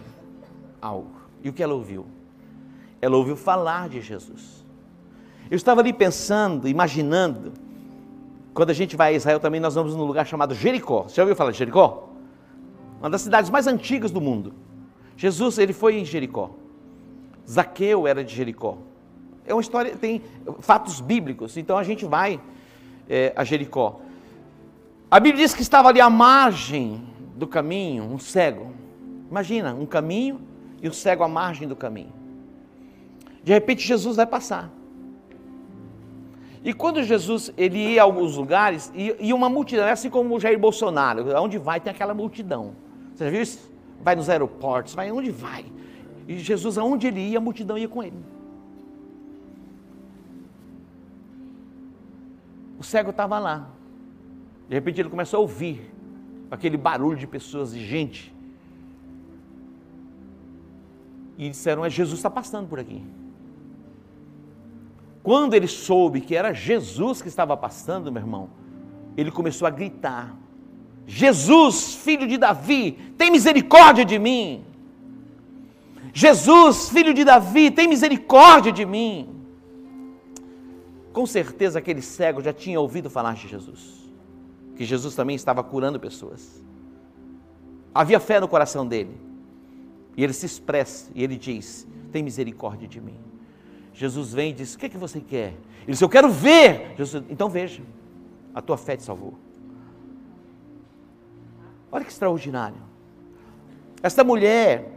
algo. 0.82 1.16
E 1.44 1.50
o 1.50 1.54
que 1.54 1.64
ela 1.64 1.74
ouviu? 1.74 2.06
Ela 3.02 3.16
ouviu 3.18 3.36
falar 3.36 3.90
de 3.90 4.02
Jesus. 4.02 4.66
Eu 5.50 5.56
estava 5.56 5.82
ali 5.82 5.94
pensando, 5.94 6.68
imaginando, 6.68 7.54
quando 8.54 8.72
a 8.72 8.74
gente 8.74 8.96
vai 8.96 9.14
a 9.14 9.18
Israel 9.18 9.40
também, 9.40 9.60
nós 9.60 9.76
vamos 9.76 9.96
num 9.96 10.06
lugar 10.06 10.26
chamado 10.26 10.56
Jericó. 10.56 11.04
Você 11.04 11.16
já 11.16 11.24
ouviu 11.24 11.36
falar 11.36 11.52
de 11.52 11.58
Jericó? 11.58 12.10
Uma 13.06 13.12
das 13.12 13.22
cidades 13.22 13.52
mais 13.52 13.68
antigas 13.68 14.10
do 14.10 14.20
mundo. 14.20 14.52
Jesus, 15.16 15.60
ele 15.60 15.74
foi 15.74 16.00
em 16.00 16.04
Jericó. 16.04 16.50
Zaqueu 17.48 18.08
era 18.08 18.24
de 18.24 18.34
Jericó. 18.34 18.80
É 19.46 19.54
uma 19.54 19.62
história, 19.62 19.96
tem 19.96 20.24
fatos 20.62 21.02
bíblicos, 21.02 21.56
então 21.56 21.78
a 21.78 21.84
gente 21.84 22.04
vai 22.04 22.42
é, 23.08 23.32
a 23.36 23.44
Jericó. 23.44 24.00
A 25.12 25.20
Bíblia 25.20 25.44
diz 25.44 25.54
que 25.54 25.62
estava 25.62 25.90
ali 25.90 26.02
à 26.02 26.10
margem 26.10 27.00
do 27.36 27.46
caminho 27.46 28.06
um 28.06 28.18
cego. 28.18 28.74
Imagina, 29.30 29.76
um 29.76 29.86
caminho 29.86 30.42
e 30.82 30.88
o 30.88 30.90
um 30.90 30.94
cego 30.94 31.24
à 31.24 31.28
margem 31.28 31.68
do 31.68 31.76
caminho. 31.76 32.12
De 33.44 33.54
repente 33.54 33.86
Jesus 33.86 34.16
vai 34.16 34.26
passar. 34.26 34.72
E 36.64 36.74
quando 36.74 37.04
Jesus 37.04 37.54
ele 37.56 37.78
ia 37.78 38.02
a 38.02 38.04
alguns 38.04 38.36
lugares, 38.36 38.92
e 38.96 39.32
uma 39.32 39.48
multidão, 39.48 39.86
é 39.86 39.92
assim 39.92 40.10
como 40.10 40.36
o 40.36 40.40
Jair 40.40 40.58
Bolsonaro, 40.58 41.40
onde 41.40 41.60
vai 41.60 41.80
tem 41.80 41.92
aquela 41.92 42.16
multidão. 42.16 42.84
Você 43.16 43.24
já 43.26 43.32
viu 43.32 43.42
isso? 43.42 43.72
Vai 44.02 44.16
nos 44.16 44.30
aeroportos, 44.30 44.94
vai 44.94 45.12
onde 45.12 45.32
vai. 45.32 45.66
E 46.28 46.38
Jesus, 46.38 46.78
aonde 46.78 47.08
ele 47.08 47.22
ia, 47.22 47.38
a 47.38 47.42
multidão 47.42 47.78
ia 47.78 47.88
com 47.88 48.04
ele. 48.04 48.18
O 52.78 52.84
cego 52.84 53.12
estava 53.12 53.40
lá. 53.40 53.70
De 54.68 54.76
repente 54.76 55.00
ele 55.00 55.10
começou 55.10 55.38
a 55.38 55.42
ouvir 55.42 55.90
aquele 56.52 56.76
barulho 56.78 57.18
de 57.18 57.26
pessoas, 57.26 57.74
de 57.74 57.86
gente. 57.86 58.34
E 61.38 61.50
disseram: 61.50 61.86
É 61.86 61.90
Jesus 61.90 62.20
está 62.20 62.30
passando 62.30 62.68
por 62.68 62.80
aqui. 62.80 63.02
Quando 65.24 65.54
ele 65.54 65.68
soube 65.68 66.22
que 66.22 66.36
era 66.36 66.54
Jesus 66.54 67.22
que 67.22 67.28
estava 67.28 67.56
passando, 67.56 68.12
meu 68.12 68.22
irmão, 68.22 68.50
ele 69.16 69.32
começou 69.32 69.68
a 69.68 69.72
gritar: 69.72 70.36
Jesus, 71.08 71.96
filho 71.96 72.28
de 72.28 72.38
Davi, 72.38 72.94
tem 73.18 73.32
misericórdia 73.32 74.04
de 74.04 74.18
mim. 74.18 74.64
Jesus, 76.14 76.90
filho 76.90 77.14
de 77.14 77.24
Davi, 77.24 77.70
tem 77.72 77.88
misericórdia 77.88 78.72
de 78.72 78.86
mim. 78.86 79.30
Com 81.14 81.26
certeza 81.26 81.80
aquele 81.80 82.02
cego 82.02 82.42
já 82.42 82.52
tinha 82.52 82.80
ouvido 82.80 83.10
falar 83.10 83.34
de 83.36 83.48
Jesus 83.48 84.06
que 84.76 84.86
Jesus 84.86 85.16
também 85.16 85.36
estava 85.36 85.64
curando 85.64 86.00
pessoas. 86.00 86.64
Havia 87.94 88.20
fé 88.20 88.40
no 88.40 88.48
coração 88.48 88.86
dele. 88.86 89.16
E 90.18 90.24
ele 90.24 90.34
se 90.34 90.46
expressa 90.46 91.10
e 91.16 91.24
ele 91.24 91.38
diz: 91.38 91.88
Tem 92.12 92.22
misericórdia 92.22 92.88
de 92.88 93.02
mim. 93.02 93.18
Jesus 93.94 94.34
vem 94.34 94.52
e 94.52 94.54
diz: 94.54 94.76
O 94.76 94.78
que, 94.78 94.86
é 94.86 94.90
que 94.90 94.98
você 94.98 95.20
quer? 95.20 95.54
Ele 95.84 95.92
diz: 95.92 96.02
Eu 96.02 96.10
quero 96.10 96.30
ver. 96.30 96.94
Jesus, 96.98 97.24
então 97.30 97.50
veja, 97.50 97.82
a 98.54 98.62
tua 98.62 98.78
fé 98.78 98.98
te 98.98 99.04
salvou. 99.04 99.34
Olha 101.96 102.04
que 102.04 102.12
extraordinário. 102.12 102.76
Esta 104.04 104.22
mulher, 104.22 104.92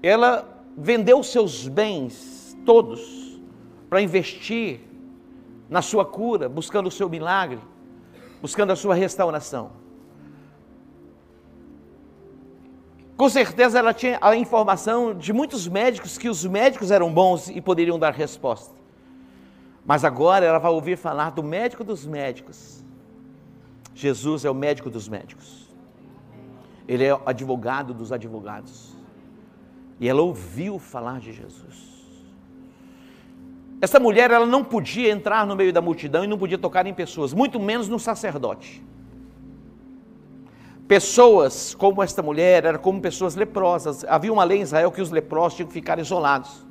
ela 0.00 0.46
vendeu 0.76 1.20
seus 1.24 1.66
bens 1.66 2.56
todos 2.64 3.42
para 3.90 4.00
investir 4.00 4.82
na 5.68 5.82
sua 5.82 6.04
cura, 6.04 6.48
buscando 6.48 6.86
o 6.86 6.92
seu 6.92 7.08
milagre, 7.08 7.58
buscando 8.40 8.70
a 8.70 8.76
sua 8.76 8.94
restauração. 8.94 9.72
Com 13.16 13.28
certeza 13.28 13.80
ela 13.80 13.92
tinha 13.92 14.16
a 14.22 14.36
informação 14.36 15.12
de 15.12 15.32
muitos 15.32 15.66
médicos 15.66 16.16
que 16.16 16.28
os 16.28 16.44
médicos 16.44 16.92
eram 16.92 17.12
bons 17.12 17.48
e 17.48 17.60
poderiam 17.60 17.98
dar 17.98 18.12
resposta. 18.12 18.72
Mas 19.84 20.04
agora 20.04 20.46
ela 20.46 20.60
vai 20.60 20.70
ouvir 20.70 20.96
falar 20.96 21.30
do 21.30 21.42
médico 21.42 21.82
dos 21.82 22.06
médicos. 22.06 22.86
Jesus 23.98 24.44
é 24.44 24.50
o 24.50 24.54
médico 24.54 24.88
dos 24.88 25.08
médicos. 25.08 25.68
Ele 26.86 27.04
é 27.04 27.12
o 27.12 27.20
advogado 27.26 27.92
dos 27.92 28.12
advogados. 28.12 28.96
E 29.98 30.08
ela 30.08 30.22
ouviu 30.22 30.78
falar 30.78 31.18
de 31.18 31.32
Jesus. 31.32 31.88
Essa 33.80 33.98
mulher 33.98 34.30
ela 34.30 34.46
não 34.46 34.62
podia 34.62 35.10
entrar 35.10 35.44
no 35.44 35.56
meio 35.56 35.72
da 35.72 35.80
multidão 35.80 36.22
e 36.22 36.28
não 36.28 36.38
podia 36.38 36.56
tocar 36.56 36.86
em 36.86 36.94
pessoas, 36.94 37.34
muito 37.34 37.58
menos 37.58 37.88
no 37.88 37.98
sacerdote. 37.98 38.80
Pessoas 40.86 41.74
como 41.74 42.00
esta 42.00 42.22
mulher 42.22 42.66
eram 42.66 42.78
como 42.78 43.00
pessoas 43.00 43.34
leprosas. 43.34 44.04
Havia 44.04 44.32
uma 44.32 44.44
lei 44.44 44.58
em 44.58 44.62
Israel 44.62 44.92
que 44.92 45.02
os 45.02 45.10
leprosos 45.10 45.56
tinham 45.56 45.66
que 45.66 45.74
ficar 45.74 45.98
isolados. 45.98 46.64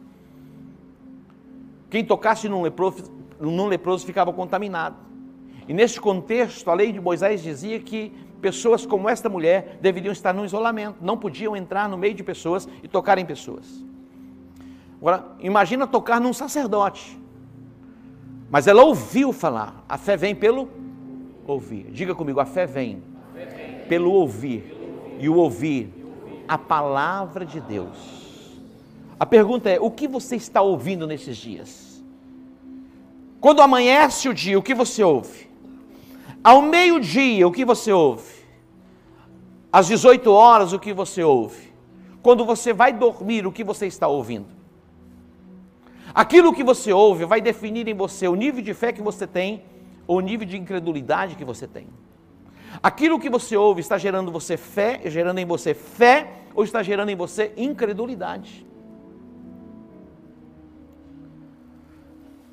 Quem 1.90 2.06
tocasse 2.06 2.48
num 2.48 2.62
leproso, 2.62 3.12
num 3.38 3.68
leproso 3.68 4.06
ficava 4.06 4.32
contaminado. 4.32 5.07
E 5.68 5.74
neste 5.74 6.00
contexto, 6.00 6.70
a 6.72 6.74
lei 6.74 6.92
de 6.92 7.00
Moisés 7.00 7.42
dizia 7.42 7.80
que 7.80 8.12
pessoas 8.42 8.86
como 8.86 9.10
esta 9.10 9.28
mulher 9.28 9.78
deveriam 9.82 10.12
estar 10.12 10.34
no 10.34 10.46
isolamento, 10.46 10.98
não 11.02 11.18
podiam 11.18 11.56
entrar 11.56 11.90
no 11.90 11.98
meio 11.98 12.14
de 12.14 12.24
pessoas 12.24 12.68
e 12.82 12.88
tocar 12.88 13.18
em 13.18 13.26
pessoas. 13.26 13.84
Agora, 15.00 15.26
imagina 15.40 15.86
tocar 15.86 16.22
num 16.22 16.34
sacerdote. 16.34 17.20
Mas 18.50 18.66
ela 18.66 18.84
ouviu 18.84 19.34
falar. 19.34 19.84
A 19.90 19.98
fé 19.98 20.16
vem 20.16 20.34
pelo 20.34 20.70
ouvir. 21.46 21.92
Diga 21.92 22.16
comigo, 22.16 22.40
a 22.40 22.46
fé 22.46 22.66
vem, 22.66 23.04
a 23.32 23.38
fé 23.38 23.46
vem. 23.46 23.88
pelo 23.88 24.12
ouvir. 24.12 24.76
E 25.20 25.28
o 25.28 25.36
ouvir 25.36 25.92
a 26.48 26.58
palavra 26.58 27.46
de 27.46 27.60
Deus. 27.60 28.58
A 29.20 29.26
pergunta 29.26 29.70
é: 29.70 29.80
o 29.80 29.92
que 29.92 30.08
você 30.08 30.36
está 30.36 30.62
ouvindo 30.62 31.06
nesses 31.06 31.36
dias? 31.36 32.04
Quando 33.40 33.62
amanhece 33.62 34.30
o 34.30 34.34
dia, 34.34 34.58
o 34.58 34.64
que 34.64 34.74
você 34.74 35.04
ouve? 35.04 35.47
Ao 36.48 36.62
meio-dia, 36.62 37.46
o 37.46 37.52
que 37.52 37.66
você 37.66 37.92
ouve? 37.92 38.24
Às 39.70 39.88
18 39.88 40.32
horas, 40.32 40.72
o 40.72 40.80
que 40.80 40.94
você 40.94 41.22
ouve? 41.22 41.74
Quando 42.24 42.46
você 42.46 42.72
vai 42.72 42.94
dormir, 42.94 43.46
o 43.46 43.52
que 43.52 43.66
você 43.66 43.86
está 43.86 44.08
ouvindo? 44.08 44.48
Aquilo 46.14 46.54
que 46.54 46.64
você 46.64 46.94
ouve 46.94 47.26
vai 47.26 47.42
definir 47.42 47.86
em 47.90 47.94
você 47.94 48.30
o 48.30 48.34
nível 48.34 48.62
de 48.62 48.74
fé 48.74 48.94
que 48.94 49.02
você 49.02 49.28
tem 49.28 49.62
ou 50.08 50.20
o 50.20 50.22
nível 50.22 50.48
de 50.48 50.56
incredulidade 50.56 51.36
que 51.36 51.44
você 51.44 51.68
tem. 51.68 51.90
Aquilo 52.82 53.20
que 53.20 53.30
você 53.30 53.58
ouve 53.58 53.82
está 53.82 53.98
gerando 53.98 54.32
você 54.32 54.56
fé, 54.56 55.02
gerando 55.04 55.40
em 55.40 55.46
você 55.46 55.74
fé 55.74 56.32
ou 56.56 56.64
está 56.64 56.82
gerando 56.82 57.10
em 57.10 57.16
você 57.18 57.52
incredulidade. 57.58 58.66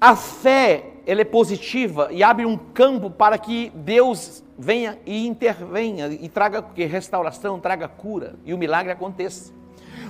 A 0.01 0.17
fé, 0.17 0.94
ela 1.07 1.21
é 1.21 1.25
positiva 1.25 2.09
e 2.11 2.23
abre 2.23 2.47
um 2.47 2.57
campo 2.57 3.11
para 3.11 3.37
que 3.37 3.71
Deus 3.75 4.43
venha 4.59 4.99
e 5.05 5.27
intervenha 5.27 6.09
e 6.09 6.29
traga 6.29 6.63
que 6.63 6.85
restauração, 6.85 7.61
traga 7.61 7.89
cura 7.89 8.37
e 8.45 8.55
o 8.55 8.59
milagre 8.59 8.93
aconteça. 8.93 9.53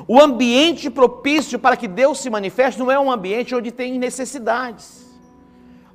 O 0.07 0.21
ambiente 0.21 0.91
propício 0.91 1.59
para 1.59 1.77
que 1.77 1.89
Deus 1.89 2.21
se 2.21 2.29
manifeste 2.29 2.79
não 2.79 2.91
é 2.91 2.99
um 2.99 3.11
ambiente 3.11 3.55
onde 3.55 3.73
tem 3.73 3.99
necessidades, 3.99 5.05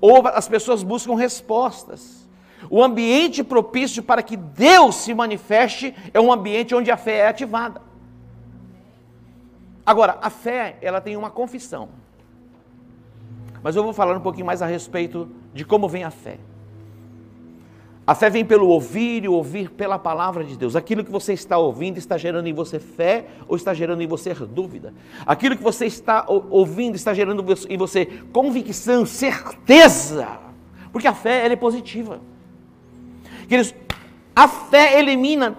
ou 0.01 0.27
as 0.27 0.47
pessoas 0.47 0.83
buscam 0.83 1.15
respostas. 1.15 2.27
O 2.69 2.83
ambiente 2.83 3.43
propício 3.43 4.03
para 4.03 4.21
que 4.21 4.35
Deus 4.35 4.95
se 4.95 5.13
manifeste 5.13 5.95
é 6.13 6.19
um 6.19 6.31
ambiente 6.31 6.75
onde 6.75 6.91
a 6.91 6.97
fé 6.97 7.19
é 7.19 7.27
ativada. 7.27 7.81
Agora, 9.85 10.17
a 10.21 10.29
fé, 10.29 10.77
ela 10.81 10.99
tem 10.99 11.15
uma 11.15 11.29
confissão. 11.29 11.89
Mas 13.63 13.75
eu 13.75 13.83
vou 13.83 13.93
falar 13.93 14.15
um 14.15 14.21
pouquinho 14.21 14.45
mais 14.45 14.61
a 14.61 14.65
respeito 14.65 15.29
de 15.53 15.65
como 15.65 15.87
vem 15.87 16.03
a 16.03 16.11
fé. 16.11 16.37
A 18.09 18.15
fé 18.15 18.27
vem 18.27 18.43
pelo 18.43 18.67
ouvir 18.69 19.23
e 19.23 19.27
ouvir 19.27 19.69
pela 19.69 19.99
palavra 19.99 20.43
de 20.43 20.57
Deus. 20.57 20.75
Aquilo 20.75 21.03
que 21.03 21.11
você 21.11 21.33
está 21.33 21.59
ouvindo 21.59 21.97
está 21.97 22.17
gerando 22.17 22.47
em 22.47 22.53
você 22.53 22.79
fé 22.79 23.27
ou 23.47 23.55
está 23.55 23.71
gerando 23.71 24.01
em 24.01 24.07
você 24.07 24.33
dúvida. 24.33 24.93
Aquilo 25.27 25.55
que 25.55 25.61
você 25.61 25.85
está 25.85 26.25
ouvindo 26.27 26.95
está 26.95 27.13
gerando 27.13 27.45
em 27.69 27.77
você 27.77 28.07
convicção, 28.31 29.05
certeza. 29.05 30.27
Porque 30.91 31.07
a 31.07 31.13
fé 31.13 31.45
ela 31.45 31.53
é 31.53 31.55
positiva. 31.55 32.19
Queridos, 33.47 33.75
a 34.35 34.47
fé 34.47 34.97
elimina 34.97 35.55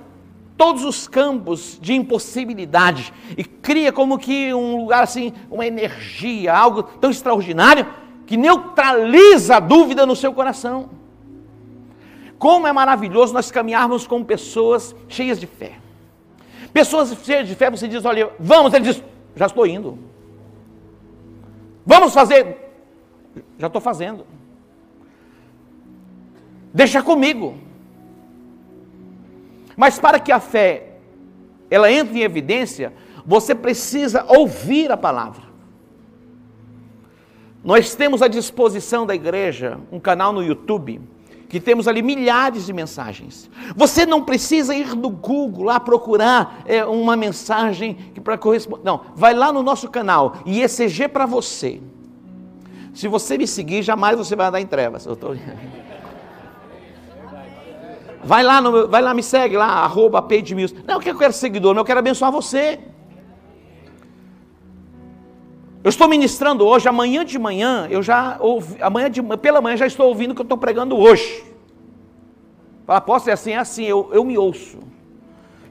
todos 0.61 0.85
os 0.85 1.09
campos 1.09 1.79
de 1.81 1.95
impossibilidade 1.95 3.15
e 3.35 3.43
cria 3.43 3.91
como 3.91 4.19
que 4.19 4.53
um 4.53 4.77
lugar 4.77 5.03
assim, 5.03 5.33
uma 5.51 5.67
energia, 5.67 6.55
algo 6.55 6.83
tão 6.83 7.11
extraordinário 7.11 7.87
que 8.27 8.37
neutraliza 8.37 9.57
a 9.57 9.61
dúvida 9.61 10.05
no 10.05 10.15
seu 10.15 10.35
coração. 10.35 10.91
Como 12.39 12.67
é 12.67 12.73
maravilhoso 12.73 13.33
nós 13.33 13.51
caminharmos 13.51 14.07
com 14.07 14.23
pessoas 14.23 14.95
cheias 15.09 15.41
de 15.41 15.47
fé. 15.47 15.79
Pessoas 16.75 17.17
cheias 17.25 17.49
de 17.49 17.55
fé, 17.55 17.71
você 17.71 17.89
diz, 17.89 18.05
olha, 18.05 18.31
vamos, 18.39 18.75
ele 18.75 18.85
diz, 18.85 19.03
já 19.35 19.47
estou 19.47 19.67
indo. 19.67 19.99
Vamos 21.87 22.13
fazer, 22.13 22.71
já 23.59 23.69
estou 23.69 23.81
fazendo. 23.81 24.27
Deixa 26.75 27.03
comigo. 27.03 27.70
Mas 29.81 29.99
para 29.99 30.21
que 30.21 30.31
a 30.31 30.39
fé 30.39 30.89
ela 31.71 31.91
entre 31.91 32.19
em 32.19 32.23
evidência, 32.23 32.93
você 33.25 33.55
precisa 33.55 34.27
ouvir 34.29 34.93
a 34.93 34.97
palavra. 34.97 35.45
Nós 37.65 37.95
temos 37.95 38.21
à 38.21 38.29
disposição 38.29 39.07
da 39.07 39.15
igreja 39.15 39.81
um 39.91 39.99
canal 39.99 40.35
no 40.35 40.43
YouTube 40.43 41.01
que 41.49 41.59
temos 41.59 41.89
ali 41.89 42.03
milhares 42.03 42.67
de 42.67 42.75
mensagens. 42.75 43.51
Você 43.75 44.05
não 44.05 44.23
precisa 44.23 44.75
ir 44.75 44.95
no 44.95 45.09
Google 45.09 45.65
lá 45.65 45.81
procurar 45.81 46.63
é, 46.67 46.85
uma 46.85 47.17
mensagem 47.17 47.95
que 48.13 48.21
para 48.21 48.37
corresponder. 48.37 48.85
Não, 48.85 49.01
vai 49.17 49.33
lá 49.33 49.51
no 49.51 49.63
nosso 49.63 49.89
canal 49.89 50.37
e 50.45 50.61
ECG 50.61 51.09
para 51.09 51.25
você. 51.25 51.81
Se 52.93 53.09
você 53.09 53.39
me 53.39 53.47
seguir, 53.47 53.83
jamais 53.83 54.19
você 54.19 54.37
vai 54.37 54.49
andar 54.49 54.61
em 54.61 54.67
trevas. 54.67 55.07
Eu 55.07 55.17
tô... 55.17 55.29
Vai 58.23 58.43
lá, 58.43 58.61
no, 58.61 58.87
vai 58.87 59.01
lá, 59.01 59.15
me 59.15 59.23
segue 59.23 59.57
lá, 59.57 59.67
arroba 59.67 60.27
Não, 60.87 61.01
que 61.01 61.11
eu 61.11 61.19
quero 61.19 61.33
seguidor, 61.33 61.75
não, 61.75 61.81
eu 61.81 61.85
quero 61.85 61.99
abençoar 61.99 62.31
você. 62.31 62.79
Eu 65.83 65.89
estou 65.89 66.07
ministrando 66.07 66.67
hoje, 66.67 66.87
amanhã 66.87 67.25
de 67.25 67.39
manhã, 67.39 67.89
eu 67.91 68.03
já 68.03 68.37
ouvi, 68.39 68.77
amanhã 68.83 69.11
de, 69.11 69.23
pela 69.39 69.63
manhã 69.63 69.77
já 69.79 69.87
estou 69.87 70.09
ouvindo 70.09 70.33
o 70.33 70.35
que 70.35 70.43
eu 70.43 70.45
estou 70.45 70.59
pregando 70.59 70.97
hoje. 70.97 71.43
Fala, 72.87 73.01
posso 73.01 73.31
é 73.31 73.33
assim, 73.33 73.53
é 73.53 73.57
assim, 73.57 73.85
eu, 73.85 74.11
eu 74.13 74.23
me 74.23 74.37
ouço. 74.37 74.79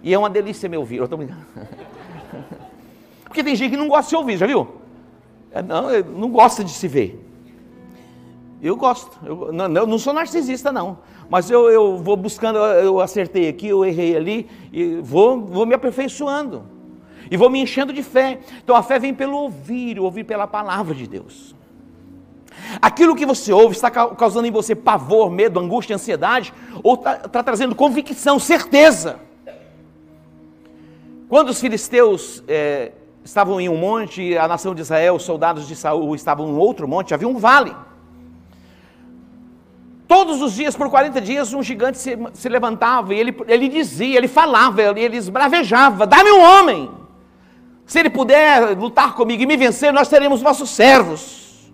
E 0.02 0.12
é 0.12 0.18
uma 0.18 0.30
delícia 0.30 0.68
me 0.68 0.78
ouvir, 0.78 0.98
eu 0.98 1.04
estou 1.04 1.18
brincando. 1.18 1.46
Porque 3.26 3.44
tem 3.44 3.56
gente 3.56 3.72
que 3.72 3.78
não 3.78 3.88
gosta 3.88 4.04
de 4.04 4.10
se 4.10 4.16
ouvir, 4.16 4.38
já 4.38 4.48
viu? 4.48 4.68
É, 5.52 5.62
não, 5.62 5.92
não 6.02 6.30
gosta 6.30 6.64
de 6.64 6.72
se 6.72 6.88
ver. 6.88 7.24
Eu 8.62 8.76
gosto, 8.76 9.18
eu 9.24 9.54
não, 9.54 9.68
não 9.68 10.00
sou 10.00 10.12
narcisista 10.12 10.72
não, 10.72 10.98
mas 11.30 11.50
eu, 11.50 11.70
eu 11.70 11.98
vou 11.98 12.18
buscando, 12.18 12.58
eu 12.58 13.00
acertei 13.00 13.48
aqui, 13.48 13.68
eu 13.68 13.86
errei 13.86 14.16
ali, 14.16 14.50
e 14.74 14.96
vou, 14.96 15.42
vou 15.46 15.66
me 15.66 15.76
aperfeiçoando 15.76 16.64
e 17.32 17.38
vou 17.38 17.50
me 17.50 17.62
enchendo 17.62 17.94
de 17.94 18.02
fé. 18.02 18.40
Então 18.64 18.76
a 18.76 18.84
fé 18.84 19.00
vem 19.00 19.14
pelo 19.14 19.38
ouvir, 19.38 20.00
ouvir 20.00 20.24
pela 20.24 20.48
palavra 20.48 20.96
de 20.96 21.08
Deus. 21.08 21.56
Aquilo 22.82 23.16
que 23.16 23.26
você 23.26 23.54
ouve 23.54 23.76
está 23.76 23.90
causando 23.90 24.48
em 24.48 24.52
você 24.52 24.76
pavor, 24.76 25.30
medo, 25.30 25.60
angústia, 25.60 25.96
ansiedade, 25.96 26.54
ou 26.84 26.96
está, 26.96 27.16
está 27.18 27.44
trazendo 27.44 27.76
convicção, 27.76 28.40
certeza. 28.40 29.20
Quando 31.30 31.50
os 31.50 31.62
filisteus 31.62 32.44
é, 32.48 32.92
estavam 33.24 33.62
em 33.62 33.70
um 33.70 33.78
monte, 33.78 34.36
a 34.36 34.48
nação 34.48 34.74
de 34.74 34.82
Israel, 34.82 35.16
os 35.16 35.24
soldados 35.24 35.68
de 35.68 35.76
Saul 35.76 36.16
estavam 36.16 36.50
em 36.50 36.58
outro 36.58 36.88
monte, 36.88 37.14
havia 37.14 37.28
um 37.28 37.38
vale. 37.38 37.74
Todos 40.10 40.42
os 40.42 40.54
dias, 40.54 40.76
por 40.76 40.90
40 40.90 41.22
dias, 41.22 41.54
um 41.54 41.62
gigante 41.62 42.00
se, 42.00 42.18
se 42.34 42.50
levantava 42.50 43.14
e 43.14 43.20
ele, 43.20 43.38
ele 43.48 43.70
dizia, 43.70 44.18
ele 44.18 44.28
falava, 44.28 44.82
ele, 44.82 45.02
ele 45.02 45.18
esbravejava: 45.18 46.08
dá-me 46.08 46.32
um 46.32 46.42
homem. 46.42 46.90
Se 47.86 48.00
ele 48.00 48.10
puder 48.10 48.76
lutar 48.76 49.14
comigo 49.14 49.44
e 49.44 49.46
me 49.46 49.56
vencer, 49.56 49.94
nós 49.94 50.08
seremos 50.08 50.42
vossos 50.42 50.72
servos. 50.72 51.72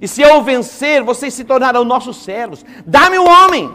E 0.00 0.06
se 0.06 0.22
eu 0.22 0.40
vencer, 0.42 1.02
vocês 1.02 1.34
se 1.34 1.42
tornarão 1.42 1.82
nossos 1.82 2.18
servos. 2.18 2.64
Dá-me 2.86 3.18
um 3.18 3.28
homem. 3.28 3.68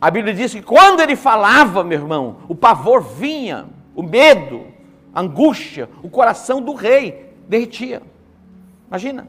A 0.00 0.10
Bíblia 0.10 0.32
diz 0.32 0.54
que 0.54 0.62
quando 0.62 1.00
ele 1.00 1.16
falava, 1.16 1.84
meu 1.84 1.98
irmão, 1.98 2.38
o 2.48 2.54
pavor 2.54 3.02
vinha, 3.02 3.66
o 3.94 4.02
medo, 4.02 4.68
a 5.14 5.20
angústia, 5.20 5.90
o 6.02 6.08
coração 6.08 6.62
do 6.62 6.72
rei 6.72 7.30
derretia. 7.46 8.00
Imagina. 8.88 9.28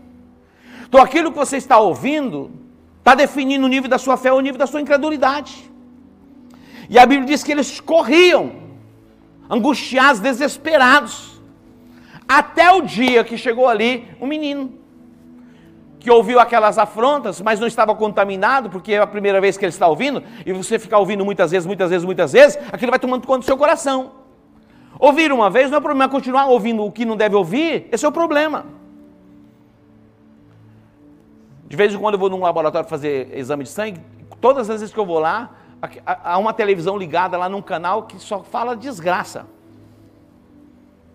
Então 0.88 1.02
aquilo 1.02 1.34
que 1.34 1.38
você 1.38 1.58
está 1.58 1.78
ouvindo 1.78 2.64
está 3.06 3.14
definindo 3.14 3.68
o 3.68 3.70
nível 3.70 3.88
da 3.88 4.00
sua 4.00 4.18
fé 4.18 4.34
ou 4.34 4.40
o 4.40 4.42
nível 4.42 4.58
da 4.58 4.66
sua 4.66 4.82
incredulidade. 4.82 5.72
E 6.90 6.98
a 6.98 7.06
Bíblia 7.06 7.28
diz 7.28 7.44
que 7.44 7.52
eles 7.52 7.80
corriam 7.80 8.54
angustiados, 9.48 10.20
desesperados. 10.20 11.40
Até 12.28 12.72
o 12.72 12.82
dia 12.82 13.24
que 13.24 13.38
chegou 13.38 13.68
ali 13.68 14.08
um 14.20 14.26
menino, 14.26 14.74
que 16.00 16.10
ouviu 16.10 16.40
aquelas 16.40 16.80
afrontas, 16.80 17.40
mas 17.42 17.60
não 17.60 17.68
estava 17.68 17.94
contaminado, 17.94 18.72
porque 18.72 18.94
é 18.94 18.98
a 18.98 19.06
primeira 19.06 19.40
vez 19.40 19.56
que 19.56 19.64
ele 19.66 19.70
está 19.70 19.86
ouvindo, 19.86 20.24
e 20.44 20.52
você 20.52 20.80
ficar 20.80 20.98
ouvindo 20.98 21.24
muitas 21.24 21.52
vezes, 21.52 21.68
muitas 21.68 21.92
vezes, 21.92 22.04
muitas 22.04 22.34
vezes, 22.34 22.58
aquilo 22.72 22.90
vai 22.90 23.00
tomando 23.00 23.28
conta 23.28 23.42
do 23.42 23.46
seu 23.46 23.56
coração. 23.56 24.14
Ouvir 24.98 25.32
uma 25.32 25.52
vez 25.52 25.70
não 25.70 25.78
é 25.78 25.82
problema, 25.82 26.10
continuar 26.10 26.48
ouvindo 26.48 26.84
o 26.84 26.92
que 26.92 27.06
não 27.06 27.16
deve 27.16 27.36
ouvir, 27.36 27.88
esse 27.92 28.04
é 28.04 28.08
o 28.08 28.12
problema. 28.12 28.66
De 31.66 31.76
vez 31.76 31.94
em 31.94 31.98
quando 31.98 32.14
eu 32.14 32.20
vou 32.20 32.30
num 32.30 32.42
laboratório 32.42 32.88
fazer 32.88 33.36
exame 33.36 33.64
de 33.64 33.70
sangue, 33.70 34.00
todas 34.40 34.70
as 34.70 34.82
vezes 34.82 34.94
que 34.94 35.00
eu 35.00 35.06
vou 35.06 35.20
lá, 35.20 35.52
há 36.06 36.38
uma 36.38 36.54
televisão 36.54 36.96
ligada 36.98 37.38
lá 37.38 37.50
num 37.50 37.62
canal 37.62 38.04
que 38.04 38.20
só 38.20 38.44
fala 38.44 38.76
desgraça. 38.76 39.48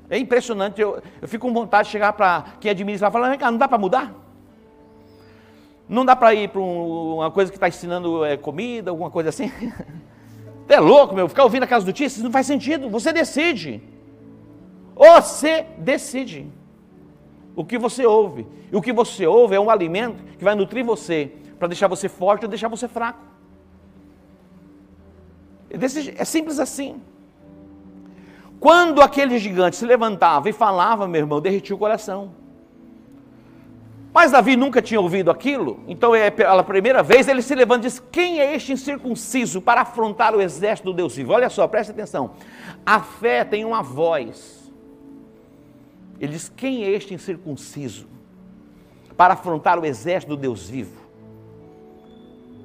É 0.08 0.18
impressionante, 0.18 0.80
eu, 0.80 1.00
eu 1.22 1.28
fico 1.28 1.46
com 1.46 1.54
vontade 1.54 1.86
de 1.86 1.92
chegar 1.92 2.12
para 2.14 2.44
quem 2.60 2.70
administra 2.70 3.08
e 3.08 3.12
falar, 3.12 3.38
não 3.38 3.56
dá 3.58 3.68
para 3.68 3.78
mudar? 3.78 4.12
Não 5.88 6.04
dá 6.04 6.16
para 6.16 6.34
ir 6.34 6.48
para 6.48 6.60
um, 6.60 7.14
uma 7.16 7.30
coisa 7.30 7.50
que 7.50 7.56
está 7.56 7.68
ensinando 7.68 8.24
é, 8.24 8.36
comida, 8.36 8.90
alguma 8.90 9.10
coisa 9.10 9.28
assim? 9.28 9.52
é 10.68 10.80
louco, 10.80 11.14
meu, 11.14 11.28
ficar 11.28 11.44
ouvindo 11.44 11.62
aquelas 11.62 11.84
notícias 11.84 12.24
não 12.24 12.30
faz 12.32 12.46
sentido, 12.46 12.90
você 12.90 13.12
decide. 13.12 13.80
Você 14.96 15.64
decide 15.78 16.50
o 17.60 17.64
que 17.64 17.76
você 17.76 18.06
ouve. 18.06 18.46
E 18.72 18.76
o 18.76 18.80
que 18.80 18.92
você 18.92 19.26
ouve 19.26 19.54
é 19.54 19.60
um 19.60 19.68
alimento 19.68 20.22
que 20.38 20.42
vai 20.42 20.54
nutrir 20.54 20.84
você, 20.84 21.30
para 21.58 21.68
deixar 21.68 21.88
você 21.88 22.08
forte 22.08 22.44
ou 22.44 22.48
deixar 22.48 22.68
você 22.68 22.88
fraco. 22.88 23.20
É 25.68 26.24
simples 26.24 26.58
assim. 26.58 27.00
Quando 28.58 29.00
aquele 29.00 29.38
gigante 29.38 29.76
se 29.76 29.84
levantava 29.84 30.48
e 30.48 30.52
falava, 30.52 31.06
meu 31.06 31.20
irmão, 31.20 31.40
derretia 31.40 31.76
o 31.76 31.78
coração. 31.78 32.32
Mas 34.12 34.32
Davi 34.32 34.56
nunca 34.56 34.82
tinha 34.82 35.00
ouvido 35.00 35.30
aquilo, 35.30 35.80
então 35.86 36.14
é 36.14 36.30
pela 36.30 36.64
primeira 36.64 37.00
vez 37.00 37.28
ele 37.28 37.42
se 37.42 37.54
levanta 37.54 37.86
e 37.86 37.90
diz: 37.90 38.02
Quem 38.10 38.40
é 38.40 38.56
este 38.56 38.72
incircunciso 38.72 39.60
para 39.60 39.82
afrontar 39.82 40.34
o 40.34 40.40
exército 40.40 40.90
do 40.90 40.96
Deus 40.96 41.14
vivo? 41.14 41.32
Olha 41.32 41.48
só, 41.48 41.68
presta 41.68 41.92
atenção. 41.92 42.32
A 42.84 42.98
fé 42.98 43.44
tem 43.44 43.64
uma 43.64 43.84
voz. 43.84 44.59
Ele 46.20 46.32
diz: 46.32 46.48
Quem 46.48 46.84
é 46.84 46.90
este 46.90 47.14
incircunciso 47.14 48.06
para 49.16 49.34
afrontar 49.34 49.78
o 49.78 49.86
exército 49.86 50.36
do 50.36 50.40
Deus 50.40 50.68
vivo? 50.68 51.00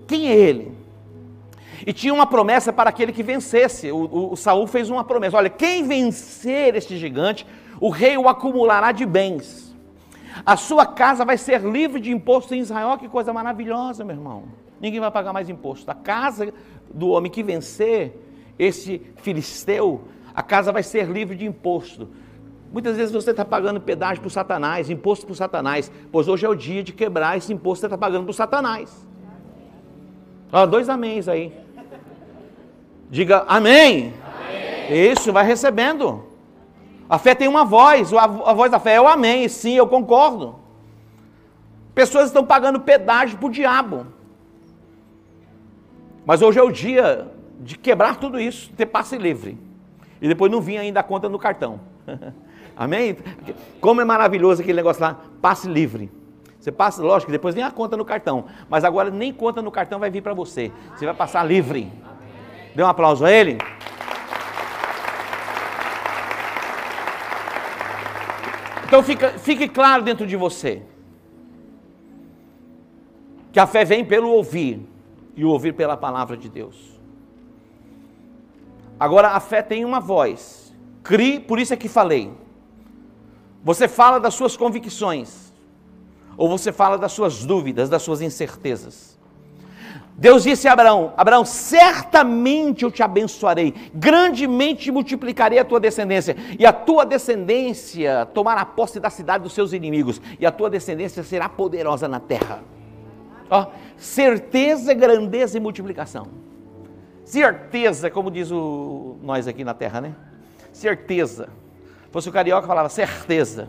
Quem 0.07 0.29
é 0.29 0.35
ele? 0.35 0.71
E 1.85 1.93
tinha 1.93 2.13
uma 2.13 2.27
promessa 2.27 2.71
para 2.71 2.89
aquele 2.89 3.11
que 3.11 3.23
vencesse. 3.23 3.91
O, 3.91 3.97
o, 3.97 4.33
o 4.33 4.35
Saul 4.35 4.67
fez 4.67 4.89
uma 4.89 5.03
promessa: 5.03 5.37
olha, 5.37 5.49
quem 5.49 5.87
vencer 5.87 6.75
este 6.75 6.97
gigante, 6.97 7.47
o 7.79 7.89
rei 7.89 8.17
o 8.17 8.27
acumulará 8.27 8.91
de 8.91 9.05
bens. 9.05 9.73
A 10.45 10.57
sua 10.57 10.85
casa 10.85 11.23
vai 11.23 11.37
ser 11.37 11.61
livre 11.61 12.01
de 12.01 12.11
imposto 12.11 12.53
em 12.53 12.59
Israel. 12.59 12.97
Que 12.97 13.07
coisa 13.07 13.31
maravilhosa, 13.31 14.03
meu 14.03 14.15
irmão. 14.15 14.43
Ninguém 14.81 14.99
vai 14.99 15.09
pagar 15.09 15.31
mais 15.31 15.49
imposto. 15.49 15.89
A 15.89 15.95
casa 15.95 16.53
do 16.93 17.07
homem 17.09 17.31
que 17.31 17.41
vencer 17.41 18.13
esse 18.59 19.01
filisteu, 19.17 20.03
a 20.33 20.43
casa 20.43 20.71
vai 20.71 20.83
ser 20.83 21.09
livre 21.09 21.35
de 21.35 21.45
imposto. 21.45 22.09
Muitas 22.71 22.97
vezes 22.97 23.13
você 23.13 23.31
está 23.31 23.45
pagando 23.45 23.79
pedágio 23.79 24.21
para 24.21 24.27
o 24.27 24.31
Satanás, 24.31 24.89
imposto 24.89 25.25
para 25.25 25.33
o 25.33 25.35
Satanás, 25.35 25.91
pois 26.11 26.27
hoje 26.27 26.45
é 26.45 26.49
o 26.49 26.55
dia 26.55 26.83
de 26.83 26.91
quebrar 26.91 27.37
esse 27.37 27.53
imposto 27.53 27.81
que 27.81 27.81
você 27.81 27.85
está 27.87 27.97
pagando 27.97 28.23
para 28.23 28.31
o 28.31 28.33
Satanás. 28.33 29.07
Ó, 30.51 30.65
dois 30.65 30.89
améns 30.89 31.27
aí. 31.27 31.53
Diga 33.09 33.45
amém. 33.47 34.13
amém. 34.89 35.11
Isso, 35.11 35.31
vai 35.31 35.45
recebendo. 35.45 36.23
A 37.09 37.17
fé 37.17 37.35
tem 37.35 37.47
uma 37.47 37.63
voz, 37.63 38.11
a, 38.13 38.23
a 38.23 38.53
voz 38.53 38.71
da 38.71 38.79
fé 38.79 38.95
é 38.95 39.01
o 39.01 39.07
amém. 39.07 39.47
Sim, 39.47 39.75
eu 39.75 39.87
concordo. 39.87 40.55
Pessoas 41.93 42.25
estão 42.25 42.45
pagando 42.45 42.79
pedágio 42.79 43.37
para 43.37 43.47
o 43.47 43.51
diabo. 43.51 44.07
Mas 46.25 46.41
hoje 46.41 46.59
é 46.59 46.63
o 46.63 46.71
dia 46.71 47.31
de 47.59 47.77
quebrar 47.77 48.17
tudo 48.17 48.39
isso, 48.39 48.71
ter 48.73 48.87
passe 48.87 49.17
livre. 49.17 49.57
E 50.21 50.27
depois 50.27 50.51
não 50.51 50.59
vinha 50.59 50.81
ainda 50.81 50.99
a 50.99 51.03
conta 51.03 51.29
no 51.29 51.39
cartão. 51.39 51.79
Amém? 52.75 53.17
Como 53.79 54.01
é 54.01 54.05
maravilhoso 54.05 54.61
aquele 54.61 54.77
negócio 54.77 55.01
lá, 55.01 55.19
passe 55.41 55.67
livre. 55.67 56.11
Você 56.59 56.71
passa, 56.71 57.01
lógico, 57.01 57.31
depois 57.31 57.53
vem 57.53 57.63
a 57.63 57.71
conta 57.71 57.95
no 57.95 58.03
cartão. 58.03 58.45
Mas 58.69 58.83
agora 58.83 59.09
nem 59.11 59.31
conta 59.31 59.61
no 59.61 59.71
cartão 59.71 59.99
vai 59.99 60.09
vir 60.09 60.21
para 60.21 60.33
você. 60.33 60.71
Você 60.95 61.05
vai 61.05 61.13
passar 61.13 61.43
livre. 61.43 61.91
Dê 62.73 62.83
um 62.83 62.87
aplauso 62.87 63.23
a 63.23 63.31
ele. 63.31 63.57
Então 68.87 69.01
fica, 69.03 69.31
fique 69.31 69.67
claro 69.67 70.03
dentro 70.03 70.25
de 70.25 70.35
você 70.35 70.81
que 73.51 73.59
a 73.59 73.65
fé 73.65 73.85
vem 73.85 74.03
pelo 74.03 74.29
ouvir 74.29 74.85
e 75.35 75.45
o 75.45 75.49
ouvir 75.49 75.73
pela 75.73 75.95
palavra 75.95 76.35
de 76.35 76.49
Deus. 76.49 76.99
Agora 78.99 79.29
a 79.29 79.39
fé 79.39 79.61
tem 79.61 79.85
uma 79.85 79.99
voz. 79.99 80.75
Crie, 81.03 81.39
por 81.39 81.57
isso 81.57 81.73
é 81.73 81.77
que 81.77 81.87
falei. 81.87 82.33
Você 83.65 83.87
fala 83.87 84.19
das 84.19 84.35
suas 84.35 84.55
convicções, 84.55 85.51
ou 86.37 86.47
você 86.47 86.71
fala 86.71 86.99
das 86.99 87.11
suas 87.11 87.43
dúvidas, 87.43 87.89
das 87.89 88.03
suas 88.03 88.21
incertezas. 88.21 89.17
Deus 90.13 90.43
disse 90.43 90.67
a 90.67 90.73
Abraão: 90.73 91.13
Abraão, 91.17 91.43
certamente 91.43 92.83
eu 92.83 92.91
te 92.91 93.01
abençoarei, 93.01 93.73
grandemente 93.91 94.91
multiplicarei 94.91 95.57
a 95.57 95.65
tua 95.65 95.79
descendência, 95.79 96.37
e 96.59 96.63
a 96.63 96.71
tua 96.71 97.07
descendência 97.07 98.27
tomará 98.35 98.63
posse 98.63 98.99
da 98.99 99.09
cidade 99.09 99.43
dos 99.43 99.53
seus 99.53 99.73
inimigos, 99.73 100.21
e 100.39 100.45
a 100.45 100.51
tua 100.51 100.69
descendência 100.69 101.23
será 101.23 101.49
poderosa 101.49 102.07
na 102.07 102.19
terra. 102.19 102.63
Ó, 103.49 103.65
certeza, 103.97 104.93
grandeza 104.93 105.57
e 105.57 105.59
multiplicação. 105.59 106.27
Certeza, 107.23 108.11
como 108.11 108.29
diz 108.29 108.51
o, 108.51 109.17
nós 109.23 109.47
aqui 109.47 109.63
na 109.63 109.73
terra, 109.73 110.01
né? 110.01 110.15
Certeza 110.71 111.49
fosse 112.15 112.29
o 112.29 112.31
carioca, 112.31 112.65
falava 112.65 112.87
certeza. 112.87 113.67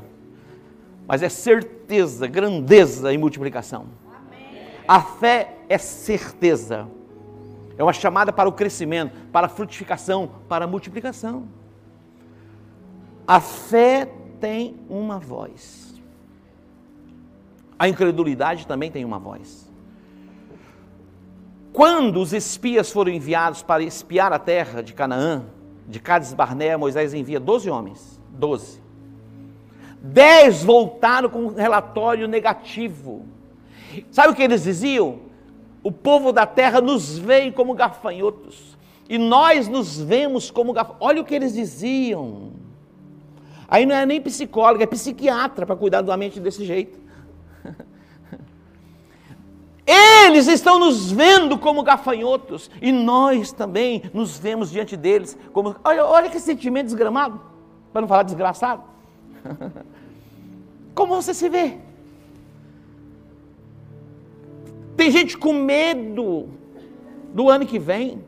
Mas 1.05 1.21
é 1.21 1.29
certeza, 1.29 2.29
grandeza 2.29 3.13
e 3.13 3.19
multiplicação. 3.19 3.87
Amém. 4.07 4.69
A 4.87 5.03
fé 5.03 5.57
é 5.69 5.77
certeza. 5.77 6.87
É 7.77 7.83
uma 7.83 7.93
chamada 7.93 8.33
para 8.33 8.49
o 8.49 8.53
crescimento, 8.53 9.17
para 9.33 9.47
a 9.47 9.49
frutificação, 9.49 10.31
para 10.49 10.65
a 10.65 10.69
multiplicação. 10.69 11.49
A 13.27 13.41
fé 13.41 14.09
tem 14.41 14.77
uma 14.89 15.19
voz. 15.19 16.01
A 17.77 17.89
incredulidade 17.89 18.65
também 18.65 18.93
tem 18.93 19.05
uma 19.05 19.19
voz. 19.19 19.69
Quando 21.73 22.21
os 22.21 22.33
espias 22.33 22.93
foram 22.93 23.11
enviados 23.11 23.61
para 23.61 23.83
espiar 23.83 24.33
a 24.33 24.39
terra 24.39 24.85
de 24.85 24.95
Canaã, 24.95 25.47
de 25.89 25.99
Cades 25.99 26.33
Barnea, 26.33 26.79
Moisés 26.79 27.13
envia 27.13 27.41
12 27.41 27.69
homens. 27.69 28.16
Doze. 28.39 28.81
Dez 30.01 30.63
voltaram 30.63 31.29
com 31.29 31.47
um 31.47 31.55
relatório 31.55 32.29
negativo. 32.29 33.25
Sabe 34.11 34.33
o 34.33 34.37
que 34.37 34.43
eles 34.43 34.63
diziam? 34.63 35.21
O 35.83 35.91
povo 35.91 36.33
da 36.33 36.47
terra 36.47 36.81
nos 36.81 37.19
vê 37.19 37.51
como 37.51 37.75
gafanhotos. 37.75 38.77
E 39.09 39.19
nós 39.19 39.69
nos 39.69 39.99
vemos 39.99 40.51
como 40.51 40.73
gafanhotos. 40.73 41.07
Olha 41.07 41.23
o 41.23 41.25
que 41.25 41.35
eles 41.35 41.55
diziam. 41.55 42.53
Aí 43.69 43.85
não 43.85 43.95
é 43.97 44.07
nem 44.07 44.21
psicólogo, 44.21 44.83
é 44.83 44.87
psiquiatra 44.87 45.67
para 45.67 45.75
cuidar 45.75 46.03
da 46.03 46.17
mente 46.17 46.39
desse 46.39 46.65
jeito. 46.65 47.01
Eles 49.85 50.47
estão 50.49 50.79
nos 50.79 51.11
vendo 51.11 51.59
como 51.59 51.83
gafanhotos 51.83 52.71
e 52.81 52.93
nós 52.93 53.53
também 53.53 54.03
nos 54.13 54.39
vemos 54.39 54.71
diante 54.71 54.97
deles 54.97 55.37
como. 55.53 55.75
Olha, 55.83 56.05
olha 56.05 56.31
que 56.31 56.39
sentimento 56.39 56.87
desgramado 56.87 57.56
para 57.97 58.03
não 58.03 58.09
falar 58.09 58.25
desgraçado. 58.25 58.83
Como 60.95 61.15
você 61.15 61.33
se 61.33 61.49
vê? 61.49 61.79
Tem 64.99 65.11
gente 65.11 65.39
com 65.39 65.55
medo 65.55 66.47
do 67.33 67.49
ano 67.49 67.65
que 67.65 67.79
vem. 67.79 68.23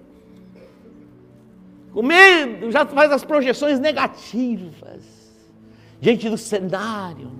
Com 1.92 2.02
medo, 2.02 2.70
já 2.70 2.87
faz 2.87 3.12
as 3.12 3.22
projeções 3.22 3.78
negativas 3.78 5.04
diante 6.00 6.31
do 6.31 6.38
cenário. 6.38 7.31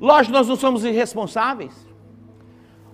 Lógico, 0.00 0.32
nós 0.32 0.46
não 0.46 0.54
somos 0.54 0.84
irresponsáveis, 0.84 1.74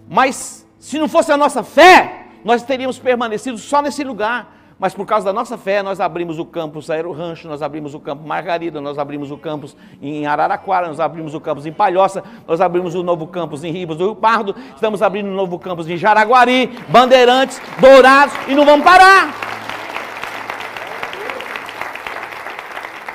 mas 0.08 0.66
se 0.78 0.98
não 0.98 1.06
fosse 1.06 1.30
a 1.30 1.36
nossa 1.36 1.62
fé, 1.62 2.28
nós 2.42 2.62
teríamos 2.62 2.98
permanecido 2.98 3.58
só 3.58 3.82
nesse 3.82 4.02
lugar, 4.02 4.56
mas 4.78 4.92
por 4.92 5.06
causa 5.06 5.26
da 5.26 5.32
nossa 5.32 5.56
fé, 5.56 5.82
nós 5.82 6.00
abrimos 6.00 6.38
o 6.38 6.44
campus 6.44 6.90
Aero 6.90 7.12
Rancho, 7.12 7.46
nós 7.46 7.62
abrimos 7.62 7.94
o 7.94 8.00
campus 8.00 8.26
Margarida, 8.26 8.80
nós 8.80 8.98
abrimos 8.98 9.30
o 9.30 9.38
campus 9.38 9.76
em 10.02 10.26
Araraquara, 10.26 10.88
nós 10.88 10.98
abrimos 10.98 11.32
o 11.32 11.40
campus 11.40 11.64
em 11.64 11.72
Palhoça, 11.72 12.24
nós 12.46 12.60
abrimos 12.60 12.94
o 12.94 13.02
novo 13.02 13.26
campus 13.28 13.62
em 13.62 13.70
Ribas 13.70 13.98
do 13.98 14.06
Rio 14.06 14.16
Pardo, 14.16 14.54
estamos 14.74 15.00
abrindo 15.00 15.28
um 15.28 15.34
novo 15.34 15.58
campus 15.58 15.88
em 15.88 15.96
Jaraguari, 15.96 16.66
Bandeirantes, 16.88 17.60
Dourados 17.80 18.34
e 18.48 18.54
não 18.54 18.64
vamos 18.64 18.84
parar. 18.84 19.32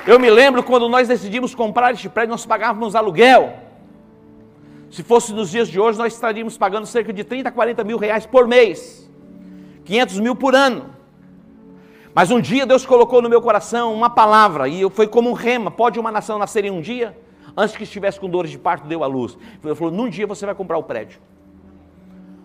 Eu 0.06 0.18
me 0.18 0.30
lembro 0.30 0.62
quando 0.62 0.88
nós 0.88 1.06
decidimos 1.06 1.54
comprar 1.54 1.92
este 1.92 2.08
prédio, 2.08 2.30
nós 2.30 2.46
pagávamos 2.46 2.94
aluguel. 2.94 3.54
Se 4.90 5.02
fosse 5.02 5.32
nos 5.32 5.50
dias 5.50 5.68
de 5.68 5.78
hoje, 5.78 5.98
nós 5.98 6.14
estaríamos 6.14 6.58
pagando 6.58 6.86
cerca 6.86 7.12
de 7.12 7.22
30, 7.22 7.52
40 7.52 7.84
mil 7.84 7.98
reais 7.98 8.26
por 8.26 8.48
mês. 8.48 9.08
500 9.84 10.20
mil 10.20 10.34
por 10.34 10.54
ano. 10.54 10.99
Mas 12.14 12.30
um 12.30 12.40
dia 12.40 12.66
Deus 12.66 12.84
colocou 12.84 13.22
no 13.22 13.28
meu 13.28 13.40
coração 13.40 13.94
uma 13.94 14.10
palavra, 14.10 14.68
e 14.68 14.88
foi 14.90 15.06
como 15.06 15.30
um 15.30 15.32
rema: 15.32 15.70
pode 15.70 15.98
uma 15.98 16.10
nação 16.10 16.38
nascer 16.38 16.64
em 16.64 16.70
um 16.70 16.80
dia? 16.80 17.16
Antes 17.56 17.76
que 17.76 17.84
estivesse 17.84 18.18
com 18.18 18.28
dores 18.28 18.50
de 18.50 18.58
parto, 18.58 18.86
deu 18.86 19.04
a 19.04 19.06
luz. 19.06 19.36
Ele 19.62 19.74
falou: 19.74 19.92
num 19.92 20.08
dia 20.08 20.26
você 20.26 20.44
vai 20.44 20.54
comprar 20.54 20.78
o 20.78 20.82
prédio. 20.82 21.20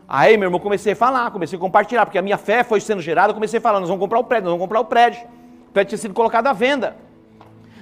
Aí, 0.08 0.38
meu 0.38 0.48
irmão, 0.48 0.60
comecei 0.60 0.94
a 0.94 0.96
falar, 0.96 1.32
comecei 1.32 1.58
a 1.58 1.60
compartilhar, 1.60 2.06
porque 2.06 2.18
a 2.18 2.22
minha 2.22 2.38
fé 2.38 2.64
foi 2.64 2.80
sendo 2.80 3.02
gerada, 3.02 3.34
comecei 3.34 3.58
a 3.58 3.62
falar: 3.62 3.80
nós 3.80 3.90
vamos 3.90 4.02
comprar 4.02 4.20
o 4.20 4.24
prédio, 4.24 4.46
nós 4.46 4.52
vamos 4.52 4.64
comprar 4.66 4.80
o 4.80 4.86
prédio. 4.86 5.28
O 5.68 5.72
prédio 5.72 5.90
tinha 5.90 6.00
sido 6.00 6.14
colocado 6.14 6.48
à 6.48 6.54
venda. 6.54 6.96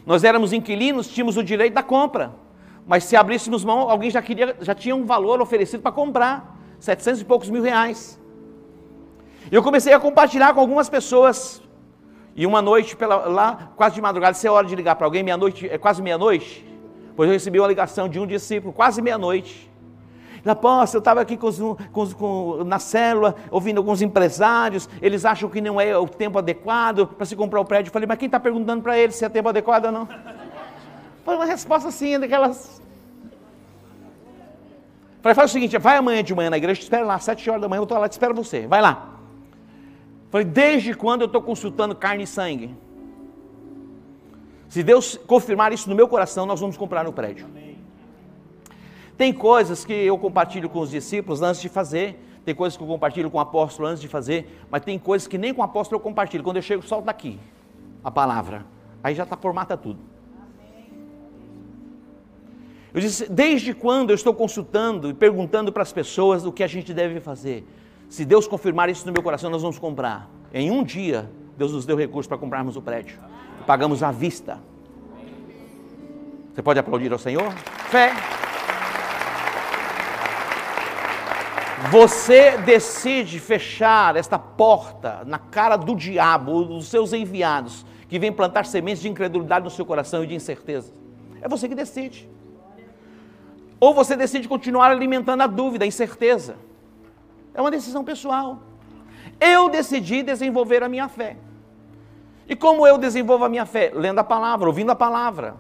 Nós 0.05 0.23
éramos 0.23 0.53
inquilinos, 0.53 1.07
tínhamos 1.07 1.37
o 1.37 1.43
direito 1.43 1.73
da 1.73 1.83
compra. 1.83 2.33
Mas 2.85 3.05
se 3.05 3.15
abríssemos 3.15 3.63
mão, 3.63 3.89
alguém 3.89 4.09
já 4.09 4.21
queria, 4.21 4.57
já 4.59 4.75
tinha 4.75 4.95
um 4.95 5.05
valor 5.05 5.41
oferecido 5.41 5.81
para 5.81 5.91
comprar, 5.91 6.57
700 6.79 7.21
e 7.21 7.25
poucos 7.25 7.49
mil 7.49 7.63
reais. 7.63 8.19
Eu 9.49 9.63
comecei 9.63 9.93
a 9.93 9.99
compartilhar 9.99 10.53
com 10.53 10.59
algumas 10.59 10.89
pessoas 10.89 11.62
e 12.35 12.45
uma 12.47 12.61
noite, 12.61 12.95
pela, 12.95 13.27
lá, 13.27 13.71
quase 13.75 13.95
de 13.95 14.01
madrugada, 14.01 14.33
se 14.33 14.47
é 14.47 14.51
hora 14.51 14.65
de 14.65 14.75
ligar 14.75 14.95
para 14.95 15.05
alguém, 15.05 15.21
meia-noite, 15.21 15.69
é 15.69 15.77
quase 15.77 16.01
meia-noite, 16.01 16.65
pois 17.15 17.29
eu 17.29 17.33
recebi 17.33 17.59
uma 17.59 17.67
ligação 17.67 18.09
de 18.09 18.19
um 18.19 18.25
discípulo, 18.25 18.73
quase 18.73 19.01
meia-noite. 19.01 19.71
Apóstolo, 20.45 20.97
eu 20.97 20.99
estava 20.99 21.21
aqui 21.21 21.37
com, 21.37 21.49
com, 21.91 22.11
com, 22.11 22.63
na 22.65 22.77
célula, 22.77 23.35
ouvindo 23.49 23.77
alguns 23.77 24.01
empresários, 24.01 24.89
eles 25.01 25.23
acham 25.23 25.47
que 25.49 25.61
não 25.61 25.79
é 25.79 25.97
o 25.97 26.07
tempo 26.07 26.37
adequado 26.37 27.07
para 27.07 27.25
se 27.25 27.35
comprar 27.35 27.61
o 27.61 27.65
prédio. 27.65 27.89
Eu 27.89 27.93
falei, 27.93 28.07
mas 28.07 28.17
quem 28.17 28.25
está 28.25 28.39
perguntando 28.39 28.83
para 28.83 28.97
eles 28.97 29.15
se 29.15 29.23
é 29.23 29.29
tempo 29.29 29.47
adequado 29.47 29.85
ou 29.85 29.91
não? 29.91 30.07
Foi 31.23 31.35
uma 31.35 31.45
resposta 31.45 31.87
assim, 31.87 32.19
daquelas. 32.19 32.81
Falei, 35.21 35.33
faz 35.33 35.49
o 35.49 35.53
seguinte, 35.53 35.77
vai 35.77 35.95
amanhã 35.95 36.21
de 36.21 36.35
manhã 36.35 36.49
na 36.49 36.57
igreja, 36.57 36.81
te 36.81 36.83
espero 36.83 37.07
lá, 37.07 37.17
sete 37.19 37.49
horas 37.49 37.61
da 37.61 37.69
manhã, 37.69 37.79
eu 37.79 37.83
estou 37.83 37.97
lá, 37.97 38.09
te 38.09 38.11
espero 38.11 38.33
você, 38.33 38.67
vai 38.67 38.81
lá. 38.81 39.13
Falei, 40.33 40.47
desde 40.47 40.95
quando 40.95 41.21
eu 41.21 41.27
estou 41.27 41.43
consultando 41.43 41.93
carne 41.93 42.23
e 42.23 42.25
sangue? 42.25 42.75
Se 44.67 44.81
Deus 44.81 45.15
confirmar 45.27 45.71
isso 45.71 45.87
no 45.87 45.95
meu 45.95 46.07
coração, 46.07 46.47
nós 46.47 46.59
vamos 46.59 46.75
comprar 46.75 47.03
no 47.03 47.13
prédio. 47.13 47.45
Tem 49.15 49.31
coisas 49.31 49.85
que 49.85 49.93
eu 49.93 50.17
compartilho 50.17 50.67
com 50.67 50.79
os 50.79 50.89
discípulos 50.89 51.43
antes 51.43 51.61
de 51.61 51.69
fazer, 51.69 52.19
tem 52.43 52.55
coisas 52.55 52.75
que 52.75 52.81
eu 52.81 52.87
compartilho 52.87 53.29
com 53.29 53.37
o 53.37 53.41
apóstolo 53.41 53.87
antes 53.87 54.01
de 54.01 54.07
fazer, 54.07 54.59
mas 54.71 54.81
tem 54.81 54.97
coisas 54.97 55.27
que 55.27 55.37
nem 55.37 55.53
com 55.53 55.61
o 55.61 55.65
apóstolo 55.65 55.99
eu 55.99 56.03
compartilho. 56.03 56.43
Quando 56.43 56.57
eu 56.57 56.63
chego, 56.63 56.81
solta 56.81 57.11
aqui 57.11 57.39
a 58.03 58.09
palavra. 58.09 58.65
Aí 59.03 59.13
já 59.13 59.25
está 59.25 59.37
formata 59.37 59.77
tudo. 59.77 59.99
Eu 62.91 62.99
disse: 62.99 63.31
desde 63.31 63.71
quando 63.75 64.09
eu 64.09 64.15
estou 64.15 64.33
consultando 64.33 65.11
e 65.11 65.13
perguntando 65.13 65.71
para 65.71 65.83
as 65.83 65.93
pessoas 65.93 66.43
o 66.43 66.51
que 66.51 66.63
a 66.63 66.67
gente 66.67 66.91
deve 66.91 67.19
fazer? 67.19 67.67
Se 68.13 68.23
Deus 68.25 68.47
confirmar 68.47 68.91
isso 68.91 69.07
no 69.07 69.11
meu 69.11 69.23
coração, 69.23 69.49
nós 69.49 69.63
vamos 69.63 69.79
comprar. 69.79 70.29
Em 70.53 70.69
um 70.69 70.83
dia, 70.83 71.27
Deus 71.57 71.73
nos 71.73 71.83
deu 71.83 71.97
recurso 71.97 72.29
para 72.29 72.37
comprarmos 72.37 72.75
o 72.77 72.81
prédio. 72.81 73.17
Pagamos 73.65 74.03
à 74.03 74.11
vista. 74.11 74.59
Você 76.53 76.61
pode 76.61 76.77
aplaudir 76.77 77.11
ao 77.11 77.17
Senhor? 77.17 77.51
Fé. 77.89 78.11
Você 81.89 82.55
decide 82.59 83.39
fechar 83.39 84.15
esta 84.15 84.37
porta 84.37 85.23
na 85.25 85.39
cara 85.39 85.75
do 85.75 85.95
diabo, 85.95 86.65
dos 86.65 86.89
seus 86.89 87.13
enviados, 87.13 87.83
que 88.07 88.19
vem 88.19 88.31
plantar 88.31 88.67
sementes 88.67 89.01
de 89.01 89.09
incredulidade 89.09 89.65
no 89.65 89.71
seu 89.71 89.87
coração 89.87 90.23
e 90.23 90.27
de 90.27 90.35
incerteza. 90.35 90.93
É 91.41 91.49
você 91.49 91.67
que 91.67 91.73
decide. 91.73 92.29
Ou 93.79 93.91
você 93.91 94.15
decide 94.15 94.47
continuar 94.47 94.91
alimentando 94.91 95.41
a 95.41 95.47
dúvida, 95.47 95.83
a 95.83 95.87
incerteza. 95.87 96.57
É 97.53 97.61
uma 97.61 97.71
decisão 97.71 98.03
pessoal. 98.03 98.59
Eu 99.39 99.69
decidi 99.69 100.23
desenvolver 100.23 100.83
a 100.83 100.89
minha 100.89 101.07
fé. 101.07 101.37
E 102.47 102.55
como 102.55 102.85
eu 102.85 102.97
desenvolvo 102.97 103.45
a 103.45 103.49
minha 103.49 103.65
fé? 103.65 103.91
Lendo 103.93 104.19
a 104.19 104.23
palavra, 104.23 104.67
ouvindo 104.67 104.91
a 104.91 104.95
palavra. 104.95 105.55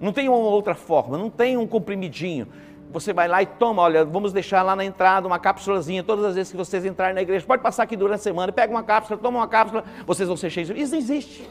Não 0.00 0.12
tem 0.12 0.28
uma 0.28 0.38
outra 0.38 0.74
forma, 0.74 1.18
não 1.18 1.28
tem 1.28 1.56
um 1.56 1.66
comprimidinho. 1.66 2.46
Você 2.92 3.12
vai 3.12 3.28
lá 3.28 3.42
e 3.42 3.46
toma, 3.46 3.82
olha, 3.82 4.04
vamos 4.04 4.32
deixar 4.32 4.62
lá 4.62 4.74
na 4.74 4.84
entrada 4.84 5.26
uma 5.26 5.38
cápsulazinha, 5.38 6.02
todas 6.02 6.24
as 6.24 6.34
vezes 6.34 6.50
que 6.50 6.56
vocês 6.56 6.84
entrarem 6.84 7.14
na 7.14 7.22
igreja, 7.22 7.46
pode 7.46 7.62
passar 7.62 7.84
aqui 7.84 7.96
durante 7.96 8.20
a 8.20 8.22
semana, 8.22 8.52
pega 8.52 8.72
uma 8.72 8.82
cápsula, 8.82 9.18
toma 9.18 9.38
uma 9.38 9.46
cápsula, 9.46 9.84
vocês 10.06 10.26
vão 10.26 10.36
ser 10.36 10.50
cheios. 10.50 10.70
Isso 10.70 10.92
não 10.92 10.98
existe. 10.98 11.48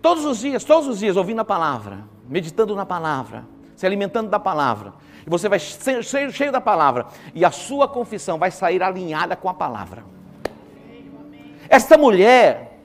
Todos 0.00 0.24
os 0.24 0.38
dias, 0.38 0.64
todos 0.64 0.88
os 0.88 0.98
dias, 0.98 1.16
ouvindo 1.16 1.40
a 1.40 1.44
palavra, 1.44 1.98
meditando 2.28 2.74
na 2.74 2.86
palavra, 2.86 3.44
se 3.76 3.86
alimentando 3.86 4.30
da 4.30 4.38
palavra. 4.38 4.94
E 5.26 5.30
você 5.30 5.48
vai 5.48 5.58
ser 5.58 6.02
cheio, 6.02 6.52
da 6.52 6.60
palavra. 6.60 7.06
E 7.34 7.44
a 7.44 7.50
sua 7.50 7.88
confissão 7.88 8.38
vai 8.38 8.50
sair 8.50 8.82
alinhada 8.82 9.36
com 9.36 9.48
a 9.48 9.54
palavra. 9.54 10.04
Esta 11.68 11.96
mulher 11.96 12.78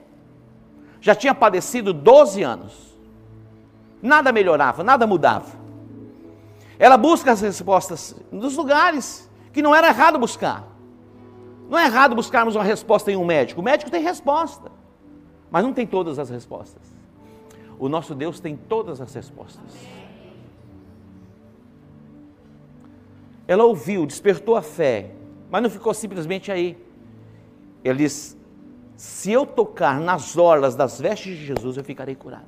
já 1.00 1.14
tinha 1.14 1.34
padecido 1.34 1.92
12 1.92 2.42
anos. 2.42 2.96
Nada 4.00 4.32
melhorava, 4.32 4.84
nada 4.84 5.06
mudava. 5.06 5.58
Ela 6.78 6.96
busca 6.96 7.32
as 7.32 7.40
respostas 7.40 8.14
nos 8.30 8.56
lugares 8.56 9.28
que 9.52 9.60
não 9.60 9.74
era 9.74 9.88
errado 9.88 10.18
buscar. 10.18 10.64
Não 11.68 11.78
é 11.78 11.86
errado 11.86 12.14
buscarmos 12.14 12.54
uma 12.54 12.64
resposta 12.64 13.10
em 13.10 13.16
um 13.16 13.24
médico. 13.24 13.60
O 13.60 13.64
médico 13.64 13.90
tem 13.90 14.02
resposta, 14.02 14.70
mas 15.50 15.64
não 15.64 15.72
tem 15.72 15.86
todas 15.86 16.18
as 16.18 16.30
respostas. 16.30 16.82
O 17.78 17.88
nosso 17.88 18.14
Deus 18.14 18.40
tem 18.40 18.56
todas 18.56 19.00
as 19.00 19.12
respostas. 19.12 19.74
Ela 23.48 23.64
ouviu, 23.64 24.04
despertou 24.04 24.56
a 24.56 24.62
fé, 24.62 25.10
mas 25.50 25.62
não 25.62 25.70
ficou 25.70 25.94
simplesmente 25.94 26.52
aí. 26.52 26.76
Ele 27.82 28.00
diz: 28.00 28.36
Se 28.94 29.32
eu 29.32 29.46
tocar 29.46 29.98
nas 29.98 30.36
orlas 30.36 30.76
das 30.76 31.00
vestes 31.00 31.36
de 31.36 31.46
Jesus, 31.46 31.78
eu 31.78 31.82
ficarei 31.82 32.14
curado. 32.14 32.44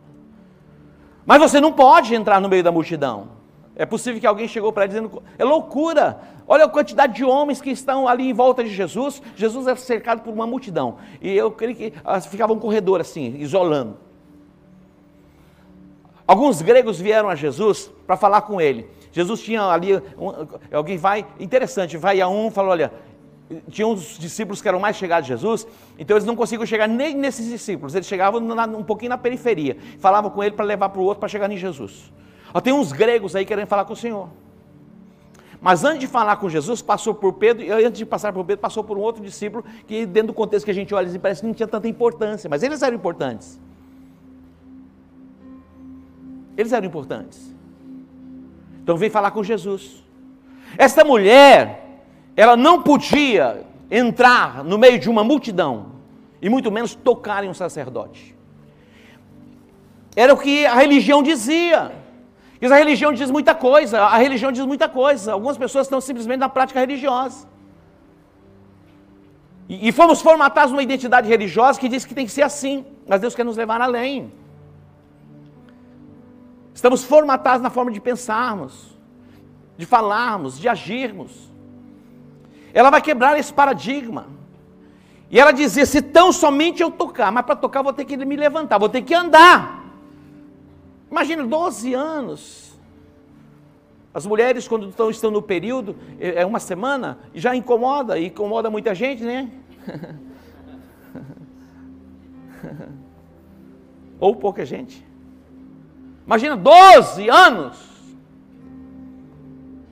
Mas 1.24 1.40
você 1.40 1.58
não 1.58 1.72
pode 1.72 2.14
entrar 2.14 2.38
no 2.38 2.50
meio 2.50 2.62
da 2.62 2.70
multidão. 2.70 3.40
É 3.74 3.86
possível 3.86 4.20
que 4.20 4.26
alguém 4.26 4.46
chegou 4.46 4.72
para 4.72 4.82
ela 4.84 4.88
dizendo: 4.88 5.22
é 5.38 5.44
loucura, 5.44 6.20
olha 6.46 6.66
a 6.66 6.68
quantidade 6.68 7.14
de 7.14 7.24
homens 7.24 7.62
que 7.62 7.70
estão 7.70 8.06
ali 8.06 8.28
em 8.28 8.34
volta 8.34 8.62
de 8.62 8.68
Jesus. 8.68 9.22
Jesus 9.34 9.66
era 9.66 9.76
cercado 9.76 10.20
por 10.20 10.34
uma 10.34 10.46
multidão. 10.46 10.98
E 11.18 11.34
eu 11.34 11.50
creio 11.50 11.74
que 11.74 11.92
ficava 12.28 12.52
um 12.52 12.58
corredor 12.58 13.00
assim, 13.00 13.36
isolando. 13.38 13.96
Alguns 16.26 16.60
gregos 16.60 17.00
vieram 17.00 17.30
a 17.30 17.34
Jesus 17.34 17.90
para 18.06 18.18
falar 18.18 18.42
com 18.42 18.60
ele. 18.60 18.86
Jesus 19.12 19.40
tinha 19.42 19.62
ali, 19.62 19.96
um, 19.96 20.77
alguém 20.77 20.96
vai, 20.96 21.27
interessante, 21.38 21.96
vai 21.96 22.20
a 22.20 22.29
um, 22.29 22.51
falou: 22.51 22.70
olha, 22.70 22.92
tinha 23.68 23.87
uns 23.87 24.18
discípulos 24.18 24.62
que 24.62 24.68
eram 24.68 24.79
mais 24.79 24.96
chegados 24.96 25.29
a 25.29 25.35
Jesus, 25.35 25.66
então 25.99 26.16
eles 26.16 26.27
não 26.27 26.37
conseguiam 26.37 26.64
chegar 26.64 26.87
nem 26.87 27.14
nesses 27.14 27.46
discípulos, 27.46 27.94
eles 27.94 28.07
chegavam 28.07 28.40
na, 28.40 28.66
um 28.66 28.85
pouquinho 28.85 29.11
na 29.11 29.18
periferia, 29.18 29.77
falavam 29.99 30.31
com 30.31 30.42
ele 30.42 30.55
para 30.55 30.64
levar 30.64 30.88
para 30.88 31.01
o 31.01 31.05
outro 31.05 31.20
para 31.20 31.29
chegar 31.29 31.51
em 31.51 31.57
Jesus. 31.57 32.12
Ó, 32.55 32.61
tem 32.61 32.73
uns 32.73 32.92
gregos 32.92 33.35
aí 33.35 33.44
querendo 33.44 33.66
falar 33.66 33.85
com 33.85 33.92
o 33.92 33.96
Senhor. 33.96 34.29
Mas 35.61 35.85
antes 35.85 36.01
de 36.01 36.07
falar 36.07 36.37
com 36.37 36.49
Jesus, 36.49 36.81
passou 36.81 37.14
por 37.14 37.35
Pedro, 37.35 37.62
e 37.62 37.70
antes 37.70 37.99
de 37.99 38.07
passar 38.07 38.33
por 38.33 38.44
Pedro, 38.44 38.62
passou 38.62 38.83
por 38.83 38.96
um 38.96 39.01
outro 39.01 39.23
discípulo, 39.23 39.62
que 39.87 40.07
dentro 40.07 40.29
do 40.29 40.35
contexto 40.35 40.64
que 40.64 40.70
a 40.70 40.75
gente 40.75 40.94
olha, 40.94 41.07
assim, 41.07 41.18
parece 41.18 41.42
que 41.42 41.46
não 41.46 41.53
tinha 41.53 41.68
tanta 41.68 41.87
importância, 41.87 42.49
mas 42.49 42.62
eles 42.62 42.81
eram 42.83 42.96
importantes. 42.96 43.61
Eles 46.57 46.73
eram 46.73 46.87
importantes. 46.87 47.55
Então 48.90 48.98
vem 48.98 49.09
falar 49.09 49.31
com 49.31 49.44
Jesus. 49.44 50.03
Esta 50.76 51.05
mulher, 51.05 52.03
ela 52.37 52.57
não 52.57 52.83
podia 52.83 53.64
entrar 53.88 54.64
no 54.64 54.76
meio 54.76 54.98
de 54.98 55.09
uma 55.09 55.22
multidão, 55.22 55.92
e 56.42 56.48
muito 56.48 56.72
menos 56.72 56.92
tocar 56.92 57.44
em 57.44 57.48
um 57.48 57.55
sacerdote. 57.55 58.35
Era 60.16 60.35
o 60.35 60.37
que 60.37 60.66
a 60.66 60.74
religião 60.74 61.22
dizia. 61.22 61.92
Diz 62.61 62.72
a 62.72 62.74
religião 62.74 63.12
diz 63.12 63.31
muita 63.31 63.55
coisa, 63.55 64.03
a 64.03 64.16
religião 64.16 64.50
diz 64.50 64.66
muita 64.66 64.88
coisa. 64.88 65.35
Algumas 65.35 65.57
pessoas 65.57 65.87
estão 65.87 66.00
simplesmente 66.00 66.40
na 66.40 66.48
prática 66.48 66.81
religiosa. 66.81 67.46
E, 69.68 69.87
e 69.87 69.92
fomos 69.92 70.20
formatados 70.20 70.72
numa 70.72 70.83
identidade 70.83 71.29
religiosa 71.29 71.79
que 71.79 71.88
diz 71.88 72.05
que 72.05 72.12
tem 72.12 72.26
que 72.26 72.33
ser 72.33 72.42
assim, 72.42 72.85
mas 73.07 73.20
Deus 73.20 73.37
quer 73.37 73.44
nos 73.44 73.57
levar 73.57 73.81
além. 73.81 74.33
Estamos 76.80 77.04
formatados 77.04 77.60
na 77.60 77.68
forma 77.68 77.90
de 77.90 78.00
pensarmos, 78.00 78.96
de 79.76 79.84
falarmos, 79.84 80.58
de 80.58 80.66
agirmos. 80.66 81.50
Ela 82.72 82.88
vai 82.88 83.02
quebrar 83.02 83.38
esse 83.38 83.52
paradigma. 83.52 84.28
E 85.30 85.38
ela 85.38 85.52
dizia: 85.52 85.84
se 85.84 86.00
tão 86.00 86.32
somente 86.32 86.82
eu 86.82 86.90
tocar, 86.90 87.30
mas 87.30 87.44
para 87.44 87.54
tocar 87.54 87.82
vou 87.82 87.92
ter 87.92 88.06
que 88.06 88.16
me 88.16 88.34
levantar, 88.34 88.78
vou 88.78 88.88
ter 88.88 89.02
que 89.02 89.12
andar. 89.12 89.92
Imagina, 91.10 91.44
12 91.44 91.92
anos. 91.92 92.80
As 94.14 94.24
mulheres, 94.24 94.66
quando 94.66 94.88
estão, 94.88 95.10
estão 95.10 95.30
no 95.30 95.42
período, 95.42 95.94
é, 96.18 96.40
é 96.40 96.46
uma 96.46 96.60
semana, 96.60 97.18
já 97.34 97.54
incomoda, 97.54 98.18
e 98.18 98.28
incomoda 98.28 98.70
muita 98.70 98.94
gente, 98.94 99.22
né? 99.22 99.50
Ou 104.18 104.34
pouca 104.34 104.64
gente. 104.64 105.10
Imagina, 106.30 106.56
12 106.56 107.28
anos. 107.28 107.76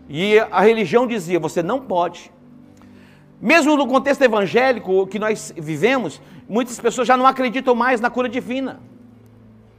E 0.09 0.39
a 0.39 0.61
religião 0.61 1.07
dizia: 1.07 1.41
você 1.41 1.63
não 1.63 1.81
pode. 1.81 2.31
Mesmo 3.41 3.77
no 3.77 3.87
contexto 3.89 4.23
evangélico 4.23 5.07
que 5.09 5.19
nós 5.19 5.53
vivemos, 5.57 6.23
muitas 6.49 6.79
pessoas 6.79 7.09
já 7.09 7.17
não 7.17 7.27
acreditam 7.27 7.75
mais 7.75 8.01
na 8.01 8.09
cura 8.09 8.29
divina 8.29 8.81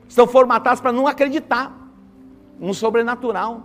estão 0.09 0.25
formatados 0.25 0.81
para 0.81 0.91
não 0.91 1.07
acreditar 1.07 1.71
no 2.59 2.73
sobrenatural. 2.73 3.61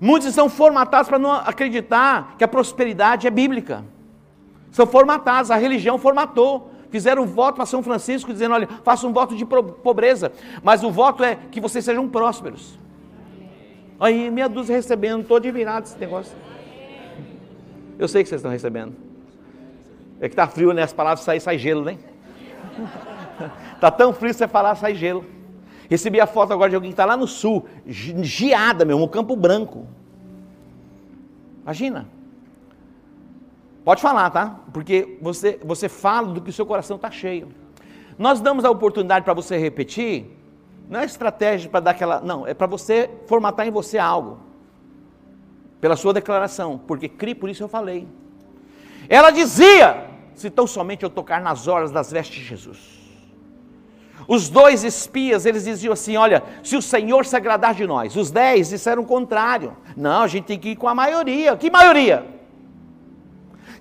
Muitos 0.00 0.28
estão 0.28 0.48
formatados 0.48 1.08
para 1.08 1.18
não 1.18 1.30
acreditar 1.30 2.34
que 2.38 2.42
a 2.42 2.48
prosperidade 2.48 3.26
é 3.26 3.30
bíblica. 3.30 3.84
São 4.72 4.86
formatados, 4.86 5.50
a 5.50 5.56
religião 5.56 5.98
formatou. 5.98 6.72
Fizeram 6.94 7.24
um 7.24 7.26
voto 7.26 7.56
para 7.56 7.66
São 7.66 7.82
Francisco 7.82 8.32
dizendo: 8.32 8.54
olha, 8.54 8.68
faça 8.84 9.04
um 9.04 9.12
voto 9.12 9.34
de 9.34 9.44
pobreza, 9.44 10.30
mas 10.62 10.84
o 10.84 10.92
voto 10.92 11.24
é 11.24 11.34
que 11.50 11.60
vocês 11.60 11.84
sejam 11.84 12.08
prósperos. 12.08 12.78
Aí, 13.98 14.30
meia 14.30 14.48
dúzia 14.48 14.76
recebendo, 14.76 15.22
estou 15.22 15.38
admirado 15.38 15.86
esse 15.86 15.98
negócio. 15.98 16.36
Eu 17.98 18.06
sei 18.06 18.22
que 18.22 18.28
vocês 18.28 18.38
estão 18.38 18.52
recebendo. 18.52 18.94
É 20.20 20.28
que 20.28 20.34
está 20.34 20.46
frio, 20.46 20.72
né? 20.72 20.84
As 20.84 20.92
palavras 20.92 21.24
saem, 21.24 21.40
sai 21.40 21.58
gelo, 21.58 21.84
né? 21.84 21.98
Está 23.74 23.90
tão 23.98 24.12
frio 24.12 24.32
você 24.32 24.46
falar, 24.46 24.76
sai 24.76 24.94
gelo. 24.94 25.24
Recebi 25.90 26.20
a 26.20 26.28
foto 26.28 26.52
agora 26.52 26.70
de 26.70 26.76
alguém 26.76 26.92
que 26.92 26.94
está 26.94 27.04
lá 27.04 27.16
no 27.16 27.26
sul, 27.26 27.66
geada 27.84 28.84
mesmo, 28.84 29.00
no 29.00 29.08
Campo 29.08 29.34
Branco. 29.34 29.84
Imagina. 31.64 32.06
Pode 33.84 34.00
falar, 34.00 34.30
tá? 34.30 34.60
Porque 34.72 35.18
você, 35.20 35.60
você 35.62 35.88
fala 35.88 36.28
do 36.28 36.40
que 36.40 36.50
o 36.50 36.52
seu 36.52 36.64
coração 36.64 36.96
está 36.96 37.10
cheio. 37.10 37.48
Nós 38.18 38.40
damos 38.40 38.64
a 38.64 38.70
oportunidade 38.70 39.24
para 39.24 39.34
você 39.34 39.58
repetir, 39.58 40.30
não 40.88 41.00
é 41.00 41.04
estratégia 41.04 41.68
para 41.68 41.80
dar 41.80 41.90
aquela. 41.90 42.20
Não, 42.20 42.46
é 42.46 42.54
para 42.54 42.66
você 42.66 43.10
formatar 43.26 43.66
em 43.66 43.70
você 43.70 43.98
algo. 43.98 44.38
Pela 45.80 45.96
sua 45.96 46.12
declaração. 46.12 46.78
Porque 46.78 47.08
crie, 47.08 47.34
por 47.34 47.50
isso 47.50 47.62
eu 47.62 47.68
falei. 47.68 48.08
Ela 49.08 49.30
dizia: 49.30 50.06
se 50.34 50.48
tão 50.50 50.66
somente 50.66 51.02
eu 51.02 51.10
tocar 51.10 51.40
nas 51.40 51.68
horas 51.68 51.90
das 51.90 52.10
vestes 52.10 52.36
de 52.36 52.44
Jesus. 52.44 52.94
Os 54.26 54.48
dois 54.48 54.84
espias, 54.84 55.44
eles 55.44 55.64
diziam 55.64 55.92
assim: 55.92 56.16
olha, 56.16 56.42
se 56.62 56.76
o 56.76 56.82
Senhor 56.82 57.26
se 57.26 57.36
agradar 57.36 57.74
de 57.74 57.86
nós. 57.86 58.16
Os 58.16 58.30
dez 58.30 58.70
disseram 58.70 59.02
o 59.02 59.06
contrário. 59.06 59.76
Não, 59.96 60.22
a 60.22 60.28
gente 60.28 60.44
tem 60.44 60.58
que 60.58 60.70
ir 60.70 60.76
com 60.76 60.88
a 60.88 60.94
maioria. 60.94 61.56
Que 61.56 61.70
maioria? 61.70 62.33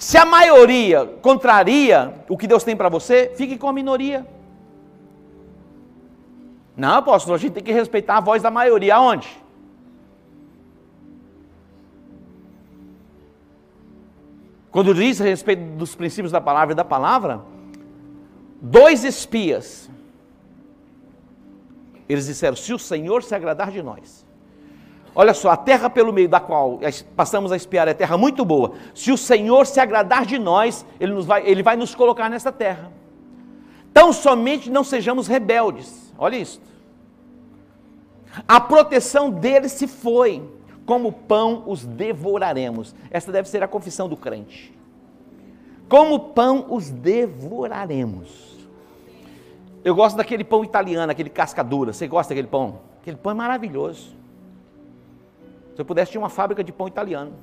Se 0.04 0.18
a 0.18 0.26
maioria 0.26 1.06
contraria 1.22 2.14
o 2.28 2.38
que 2.38 2.46
Deus 2.46 2.62
tem 2.62 2.76
para 2.76 2.90
você, 2.90 3.32
fique 3.38 3.58
com 3.58 3.70
a 3.70 3.74
minoria. 3.74 4.28
Não, 6.76 6.96
apóstolo, 6.96 7.36
a 7.36 7.38
gente 7.38 7.54
tem 7.54 7.64
que 7.64 7.72
respeitar 7.72 8.18
a 8.18 8.20
voz 8.20 8.44
da 8.44 8.52
maioria. 8.52 8.96
Aonde? 8.96 9.30
Quando 14.72 14.94
diz 14.94 15.22
a 15.22 15.24
respeito 15.24 15.64
dos 15.78 15.96
princípios 15.96 16.34
da 16.34 16.42
palavra 16.42 16.74
e 16.74 16.76
da 16.76 16.84
palavra, 16.84 17.42
dois 18.62 19.06
espias, 19.06 19.90
eles 22.10 22.26
disseram: 22.26 22.58
se 22.58 22.74
o 22.74 22.78
Senhor 22.78 23.24
se 23.24 23.34
agradar 23.34 23.72
de 23.72 23.82
nós, 23.82 24.23
olha 25.16 25.34
só, 25.34 25.50
a 25.50 25.58
terra 25.58 25.90
pelo 25.90 26.14
meio 26.14 26.30
da 26.30 26.40
qual 26.40 26.80
passamos 27.16 27.52
a 27.52 27.56
espiar 27.56 27.88
é 27.88 27.94
terra 27.94 28.18
muito 28.18 28.44
boa. 28.44 28.74
Se 28.94 29.12
o 29.12 29.18
Senhor 29.18 29.66
se 29.66 29.80
agradar 29.80 30.26
de 30.26 30.38
nós, 30.38 30.86
Ele, 31.00 31.14
nos 31.14 31.26
vai, 31.26 31.46
ele 31.48 31.64
vai 31.64 31.76
nos 31.76 31.94
colocar 31.94 32.30
nessa 32.30 32.52
terra. 32.52 32.92
Tão 33.94 34.12
somente 34.12 34.70
não 34.70 34.84
sejamos 34.84 35.28
rebeldes. 35.28 36.12
Olha 36.18 36.36
isso. 36.36 36.60
A 38.48 38.60
proteção 38.60 39.30
deles 39.30 39.72
se 39.74 39.88
foi 39.88 40.42
como 40.86 41.12
pão 41.12 41.64
os 41.68 41.86
devoraremos. 41.86 42.96
Esta 43.12 43.32
deve 43.32 43.48
ser 43.48 43.64
a 43.64 43.68
confissão 43.68 44.10
do 44.10 44.18
crente. 44.18 44.74
Como 45.88 46.20
pão 46.20 46.66
os 46.70 46.90
devoraremos. 46.90 48.54
Eu 49.84 49.94
gosto 49.94 50.16
daquele 50.16 50.44
pão 50.44 50.64
italiano, 50.64 51.12
aquele 51.12 51.30
casca 51.30 51.64
dura. 51.64 51.94
Você 51.94 52.08
gosta 52.08 52.34
daquele 52.34 52.48
pão? 52.48 52.80
Aquele 53.02 53.18
pão 53.18 53.32
é 53.32 53.36
maravilhoso. 53.36 54.16
Se 55.76 55.82
eu 55.82 55.86
pudesse, 55.86 56.12
tinha 56.12 56.22
uma 56.22 56.30
fábrica 56.30 56.64
de 56.64 56.72
pão 56.72 56.88
italiano. 56.88 57.34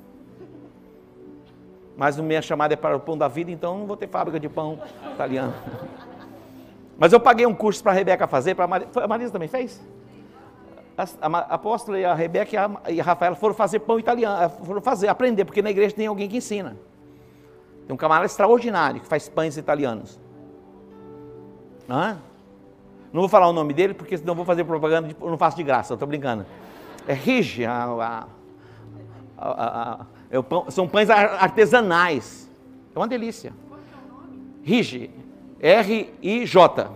Mas 1.97 2.17
a 2.17 2.23
minha 2.23 2.41
chamada 2.41 2.73
é 2.73 2.77
para 2.77 2.95
o 2.95 2.99
pão 2.99 3.17
da 3.17 3.27
vida, 3.27 3.51
então 3.51 3.79
não 3.79 3.85
vou 3.85 3.97
ter 3.97 4.07
fábrica 4.07 4.39
de 4.39 4.49
pão 4.49 4.79
italiano. 5.13 5.53
Mas 6.97 7.13
eu 7.13 7.19
paguei 7.19 7.45
um 7.45 7.53
curso 7.53 7.81
para 7.83 7.91
a 7.91 7.95
Rebeca 7.95 8.27
fazer, 8.27 8.55
para 8.55 8.65
a 8.65 8.67
Marisa, 8.67 8.89
a 8.95 9.07
Marisa 9.07 9.31
também 9.31 9.47
fez? 9.47 9.81
a, 10.97 11.27
a, 11.27 11.39
apóstola 11.55 11.99
e 11.99 12.05
a 12.05 12.13
Rebeca 12.13 12.55
e 12.55 12.57
a, 12.57 12.71
e 12.89 13.01
a 13.01 13.03
Rafaela 13.03 13.35
foram 13.35 13.55
fazer 13.55 13.79
pão 13.79 13.99
italiano, 13.99 14.43
eh, 14.43 14.49
foram 14.65 14.81
fazer, 14.81 15.07
aprender, 15.07 15.45
porque 15.45 15.61
na 15.61 15.71
igreja 15.71 15.95
tem 15.95 16.07
alguém 16.07 16.29
que 16.29 16.37
ensina. 16.37 16.77
Tem 17.87 17.93
um 17.93 17.97
camarada 17.97 18.25
extraordinário 18.25 19.01
que 19.01 19.07
faz 19.07 19.27
pães 19.27 19.57
italianos. 19.57 20.19
Hã? 21.89 22.17
Não 23.11 23.21
vou 23.21 23.29
falar 23.29 23.47
o 23.47 23.53
nome 23.53 23.73
dele, 23.73 23.93
porque 23.93 24.17
senão 24.17 24.35
vou 24.35 24.45
fazer 24.45 24.63
propaganda, 24.63 25.07
de, 25.07 25.15
não 25.19 25.37
faço 25.37 25.57
de 25.57 25.63
graça, 25.63 25.93
estou 25.93 26.07
brincando. 26.07 26.45
É 27.07 27.13
Rige, 27.13 27.65
a, 27.65 28.27
a, 29.37 30.05
é 30.29 30.41
pão, 30.41 30.69
são 30.69 30.87
pães 30.87 31.09
artesanais. 31.09 32.49
É 32.95 32.99
uma 32.99 33.07
delícia. 33.07 33.53
Rige, 34.63 35.09
R-I-J. 35.59 36.91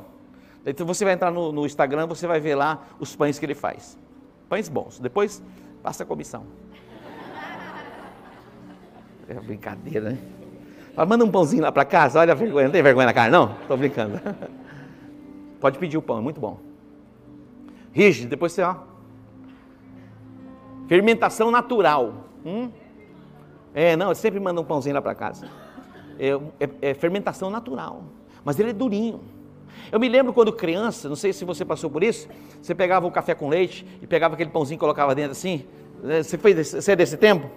Então 0.66 0.86
você 0.86 1.04
vai 1.04 1.14
entrar 1.14 1.32
no, 1.32 1.52
no, 1.52 1.66
Instagram, 1.66 2.08
você 2.08 2.26
vai 2.26 2.40
ver 2.40 2.56
lá 2.56 2.84
os 3.00 3.16
pães 3.16 3.38
que 3.38 3.46
ele 3.46 3.56
faz. 3.56 3.98
Pães 4.50 4.70
bons. 4.70 5.00
Depois 5.00 5.42
passa 5.84 6.04
a 6.04 6.06
comissão. 6.06 6.44
É 9.28 9.34
brincadeira, 9.36 10.12
né? 10.12 10.18
Fala, 10.96 11.08
manda 11.08 11.26
um 11.26 11.32
pãozinho 11.32 11.64
lá 11.64 11.72
para 11.72 11.84
casa, 11.84 12.20
olha 12.20 12.32
a 12.32 12.36
vergonha. 12.36 12.66
Não 12.66 12.72
tem 12.72 12.82
vergonha 12.82 13.08
na 13.08 13.14
cara, 13.14 13.32
não? 13.32 13.56
Estou 13.62 13.76
brincando. 13.76 14.20
Pode 15.60 15.78
pedir 15.78 15.98
o 15.98 16.02
pão, 16.02 16.20
é 16.20 16.22
muito 16.22 16.40
bom. 16.40 16.60
Rígido, 17.92 18.30
depois 18.30 18.54
você, 18.54 18.62
ó. 18.62 18.76
Fermentação 20.88 21.52
natural. 21.52 22.14
Hum? 22.46 22.70
É, 23.74 23.96
não, 23.96 24.14
sempre 24.16 24.40
manda 24.40 24.62
um 24.62 24.64
pãozinho 24.64 24.96
lá 24.96 25.02
para 25.02 25.16
casa. 25.16 25.48
É, 26.20 26.30
é, 26.60 26.90
é 26.90 26.94
fermentação 26.94 27.50
natural. 27.50 28.04
Mas 28.44 28.60
ele 28.60 28.70
é 28.70 28.74
durinho. 28.74 29.20
Eu 29.92 30.00
me 30.00 30.08
lembro 30.08 30.32
quando 30.34 30.54
criança, 30.54 31.10
não 31.10 31.16
sei 31.16 31.34
se 31.34 31.44
você 31.44 31.66
passou 31.66 31.90
por 31.90 32.04
isso, 32.04 32.28
você 32.62 32.74
pegava 32.74 33.06
o 33.06 33.12
café 33.12 33.36
com 33.36 33.50
leite 33.50 33.86
e 34.02 34.08
pegava 34.08 34.34
aquele 34.34 34.50
pãozinho 34.50 34.78
e 34.78 34.80
colocava 34.80 35.14
dentro 35.14 35.32
assim. 35.32 35.66
É, 36.04 36.24
você, 36.24 36.38
foi 36.38 36.54
desse, 36.54 36.82
você 36.82 36.92
é 36.92 36.96
desse 36.96 37.18
tempo? 37.18 37.50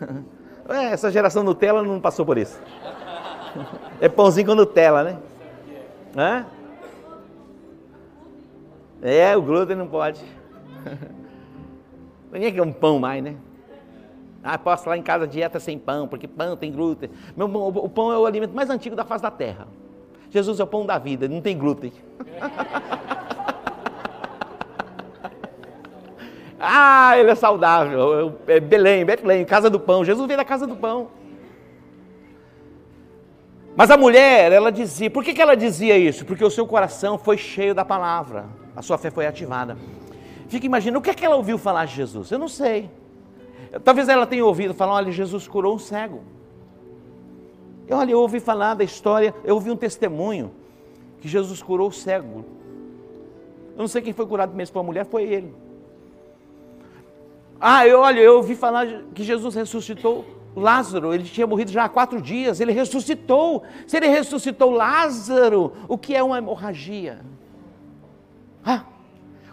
É, 0.70 0.92
essa 0.92 1.10
geração 1.10 1.42
Nutella 1.42 1.82
não 1.82 1.98
passou 1.98 2.26
por 2.26 2.36
isso. 2.36 2.60
É 4.02 4.06
pãozinho 4.06 4.48
com 4.48 4.54
Nutella, 4.54 5.18
né? 6.14 6.44
É, 9.00 9.34
o 9.34 9.40
glúten 9.40 9.76
não 9.76 9.86
pode. 9.86 10.22
Ninguém 12.32 12.52
quer 12.52 12.62
um 12.62 12.72
pão 12.72 12.98
mais, 12.98 13.22
né? 13.22 13.36
Ah, 14.42 14.56
posso 14.56 14.88
lá 14.88 14.96
em 14.96 15.02
casa 15.02 15.26
dieta 15.26 15.58
sem 15.58 15.78
pão, 15.78 16.06
porque 16.06 16.28
pão 16.28 16.56
tem 16.56 16.72
glúten. 16.72 17.10
Meu, 17.36 17.46
o 17.46 17.88
pão 17.88 18.12
é 18.12 18.18
o 18.18 18.26
alimento 18.26 18.54
mais 18.54 18.70
antigo 18.70 18.94
da 18.94 19.04
face 19.04 19.22
da 19.22 19.30
terra. 19.30 19.66
Jesus 20.30 20.60
é 20.60 20.64
o 20.64 20.66
pão 20.66 20.86
da 20.86 20.98
vida, 20.98 21.28
não 21.28 21.40
tem 21.40 21.56
glúten. 21.56 21.92
ah, 26.60 27.18
ele 27.18 27.30
é 27.30 27.34
saudável. 27.34 28.38
É 28.46 28.60
Belém, 28.60 29.04
Betlém, 29.04 29.44
casa 29.44 29.68
do 29.68 29.80
pão. 29.80 30.04
Jesus 30.04 30.26
veio 30.26 30.38
da 30.38 30.44
casa 30.44 30.66
do 30.66 30.76
pão. 30.76 31.08
Mas 33.74 33.90
a 33.90 33.96
mulher, 33.96 34.50
ela 34.50 34.72
dizia, 34.72 35.08
por 35.08 35.22
que, 35.22 35.32
que 35.32 35.40
ela 35.40 35.56
dizia 35.56 35.96
isso? 35.96 36.26
Porque 36.26 36.44
o 36.44 36.50
seu 36.50 36.66
coração 36.66 37.16
foi 37.16 37.38
cheio 37.38 37.74
da 37.74 37.84
palavra, 37.84 38.46
a 38.74 38.82
sua 38.82 38.98
fé 38.98 39.08
foi 39.08 39.24
ativada. 39.24 39.76
Fica 40.48 40.66
imaginando, 40.66 40.98
o 40.98 41.02
que 41.02 41.10
é 41.10 41.14
que 41.14 41.24
ela 41.24 41.36
ouviu 41.36 41.58
falar 41.58 41.84
de 41.84 41.94
Jesus? 41.94 42.30
Eu 42.30 42.38
não 42.38 42.48
sei. 42.48 42.90
Talvez 43.84 44.08
ela 44.08 44.26
tenha 44.26 44.44
ouvido 44.44 44.72
falar, 44.72 44.94
olha, 44.94 45.12
Jesus 45.12 45.46
curou 45.46 45.74
um 45.74 45.78
cego. 45.78 46.22
Olha, 47.90 48.12
eu 48.12 48.20
ouvi 48.20 48.40
falar 48.40 48.74
da 48.74 48.84
história, 48.84 49.34
eu 49.44 49.54
ouvi 49.54 49.70
um 49.70 49.76
testemunho 49.76 50.50
que 51.20 51.28
Jesus 51.28 51.62
curou 51.62 51.88
o 51.88 51.92
cego. 51.92 52.44
Eu 53.74 53.82
não 53.82 53.88
sei 53.88 54.02
quem 54.02 54.12
foi 54.12 54.26
curado 54.26 54.54
mesmo 54.54 54.72
foi 54.72 54.82
a 54.82 54.84
mulher, 54.84 55.06
foi 55.06 55.22
ele. 55.24 55.54
Ah, 57.60 57.86
eu, 57.86 58.00
olha, 58.00 58.20
eu 58.20 58.36
ouvi 58.36 58.54
falar 58.54 58.86
que 59.14 59.22
Jesus 59.22 59.54
ressuscitou 59.54 60.24
Lázaro, 60.56 61.14
ele 61.14 61.24
tinha 61.24 61.46
morrido 61.46 61.70
já 61.70 61.84
há 61.84 61.88
quatro 61.88 62.20
dias, 62.20 62.60
ele 62.60 62.72
ressuscitou. 62.72 63.62
Se 63.86 63.96
ele 63.96 64.08
ressuscitou 64.08 64.70
Lázaro, 64.70 65.72
o 65.88 65.98
que 65.98 66.14
é 66.14 66.22
uma 66.22 66.38
hemorragia? 66.38 67.20
Ah, 68.64 68.84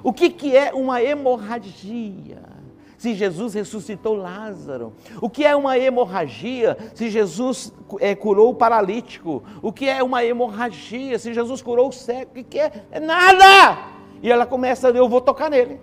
o 0.06 0.14
que, 0.14 0.30
que 0.30 0.56
é 0.56 0.72
uma 0.72 1.02
hemorragia? 1.02 2.56
se 2.98 3.16
Jesus 3.16 3.56
ressuscitou 3.56 4.16
Lázaro? 4.16 4.94
O 5.20 5.30
que 5.30 5.44
é 5.44 5.56
uma 5.56 5.78
hemorragia 5.78 6.78
se 6.94 7.10
Jesus 7.10 7.74
é, 8.00 8.14
curou 8.16 8.52
o 8.52 8.56
paralítico? 8.56 9.44
O 9.64 9.72
que 9.72 9.90
é 9.90 10.04
uma 10.04 10.24
hemorragia 10.24 11.18
se 11.18 11.34
Jesus 11.34 11.60
curou 11.62 11.90
o 11.90 11.92
cego? 11.92 12.40
O 12.40 12.44
que 12.44 12.60
é? 12.60 12.72
É 12.92 13.00
nada! 13.00 13.80
E 14.22 14.32
ela 14.32 14.46
começa, 14.46 14.90
eu 14.90 15.10
vou 15.10 15.22
tocar 15.22 15.50
nele. 15.50 15.80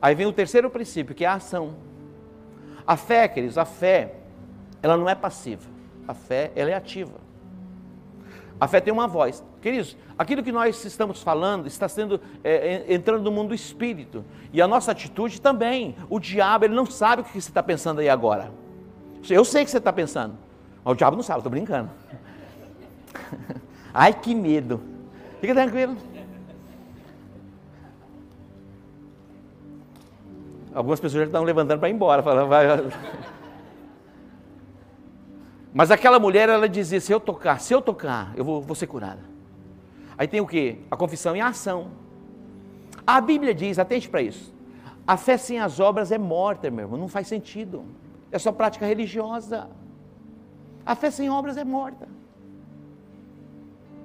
Aí 0.00 0.14
vem 0.14 0.26
o 0.26 0.32
terceiro 0.32 0.70
princípio, 0.70 1.14
que 1.14 1.24
é 1.24 1.28
a 1.28 1.34
ação. 1.34 1.74
A 2.86 2.96
fé, 2.96 3.28
queridos, 3.28 3.58
a 3.58 3.66
fé, 3.66 4.14
ela 4.82 4.96
não 4.96 5.08
é 5.08 5.14
passiva. 5.14 5.70
A 6.08 6.14
fé, 6.14 6.50
ela 6.56 6.70
é 6.70 6.74
ativa. 6.74 7.20
A 8.62 8.68
fé 8.68 8.80
tem 8.80 8.92
uma 8.92 9.08
voz. 9.08 9.44
Queridos, 9.60 9.96
aquilo 10.16 10.40
que 10.40 10.52
nós 10.52 10.84
estamos 10.84 11.20
falando 11.20 11.66
está 11.66 11.88
sendo 11.88 12.20
é, 12.44 12.94
entrando 12.94 13.24
no 13.24 13.32
mundo 13.32 13.48
do 13.48 13.56
espírito. 13.56 14.24
E 14.52 14.62
a 14.62 14.68
nossa 14.68 14.92
atitude 14.92 15.40
também. 15.40 15.96
O 16.08 16.20
diabo, 16.20 16.66
ele 16.66 16.72
não 16.72 16.86
sabe 16.86 17.22
o 17.22 17.24
que 17.24 17.32
você 17.32 17.50
está 17.50 17.60
pensando 17.60 17.98
aí 17.98 18.08
agora. 18.08 18.52
Eu 19.28 19.44
sei 19.44 19.62
o 19.62 19.64
que 19.64 19.70
você 19.72 19.78
está 19.78 19.92
pensando. 19.92 20.34
Mas 20.84 20.92
o 20.92 20.96
diabo 20.96 21.16
não 21.16 21.24
sabe, 21.24 21.40
estou 21.40 21.50
brincando. 21.50 21.90
Ai, 23.92 24.14
que 24.14 24.32
medo. 24.32 24.80
Fica 25.40 25.54
tranquilo. 25.54 25.96
Algumas 30.72 31.00
pessoas 31.00 31.22
já 31.22 31.26
estão 31.26 31.42
levantando 31.42 31.80
para 31.80 31.88
ir 31.88 31.94
embora, 31.94 32.22
falando, 32.22 32.48
vai. 32.48 32.64
Mas 35.72 35.90
aquela 35.90 36.18
mulher, 36.18 36.48
ela 36.48 36.68
dizia: 36.68 37.00
se 37.00 37.12
eu 37.12 37.20
tocar, 37.20 37.60
se 37.60 37.72
eu 37.72 37.80
tocar, 37.80 38.32
eu 38.36 38.44
vou, 38.44 38.60
vou 38.60 38.76
ser 38.76 38.86
curada. 38.86 39.20
Aí 40.16 40.28
tem 40.28 40.40
o 40.40 40.46
que? 40.46 40.78
A 40.90 40.96
confissão 40.96 41.34
e 41.34 41.40
a 41.40 41.48
ação. 41.48 41.88
A 43.06 43.20
Bíblia 43.20 43.54
diz, 43.54 43.78
atente 43.78 44.08
para 44.08 44.22
isso: 44.22 44.52
a 45.06 45.16
fé 45.16 45.36
sem 45.36 45.58
as 45.58 45.80
obras 45.80 46.12
é 46.12 46.18
morta, 46.18 46.70
meu 46.70 46.84
irmão, 46.84 46.98
não 46.98 47.08
faz 47.08 47.26
sentido. 47.26 47.84
É 48.30 48.38
só 48.38 48.52
prática 48.52 48.86
religiosa. 48.86 49.68
A 50.84 50.94
fé 50.94 51.10
sem 51.10 51.30
obras 51.30 51.56
é 51.56 51.64
morta. 51.64 52.08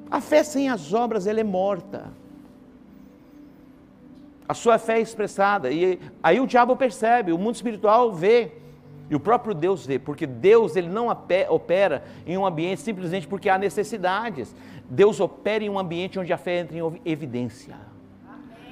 A 0.09 0.21
fé 0.21 0.43
sem 0.43 0.69
as 0.69 0.93
obras, 0.93 1.27
ela 1.27 1.39
é 1.39 1.43
morta. 1.43 2.05
A 4.47 4.53
sua 4.53 4.77
fé 4.77 4.97
é 4.97 5.01
expressada. 5.01 5.69
E 5.71 5.99
aí 6.23 6.39
o 6.39 6.47
diabo 6.47 6.75
percebe, 6.75 7.33
o 7.33 7.37
mundo 7.37 7.55
espiritual 7.55 8.13
vê 8.13 8.53
e 9.09 9.15
o 9.15 9.19
próprio 9.19 9.53
Deus 9.53 9.85
vê, 9.85 9.97
porque 9.97 10.27
Deus 10.27 10.75
ele 10.75 10.89
não 10.89 11.07
opera 11.49 12.03
em 12.25 12.37
um 12.37 12.45
ambiente 12.45 12.81
simplesmente 12.81 13.27
porque 13.27 13.49
há 13.49 13.57
necessidades. 13.57 14.53
Deus 14.89 15.19
opera 15.19 15.63
em 15.63 15.69
um 15.69 15.79
ambiente 15.79 16.19
onde 16.19 16.33
a 16.33 16.37
fé 16.37 16.59
entra 16.59 16.77
em 16.77 17.01
evidência. 17.05 17.75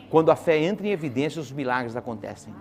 Quando 0.09 0.31
a 0.31 0.35
fé 0.35 0.57
entra 0.57 0.85
em 0.85 0.91
evidência, 0.91 1.41
os 1.41 1.51
milagres 1.51 1.95
acontecem. 1.95 2.53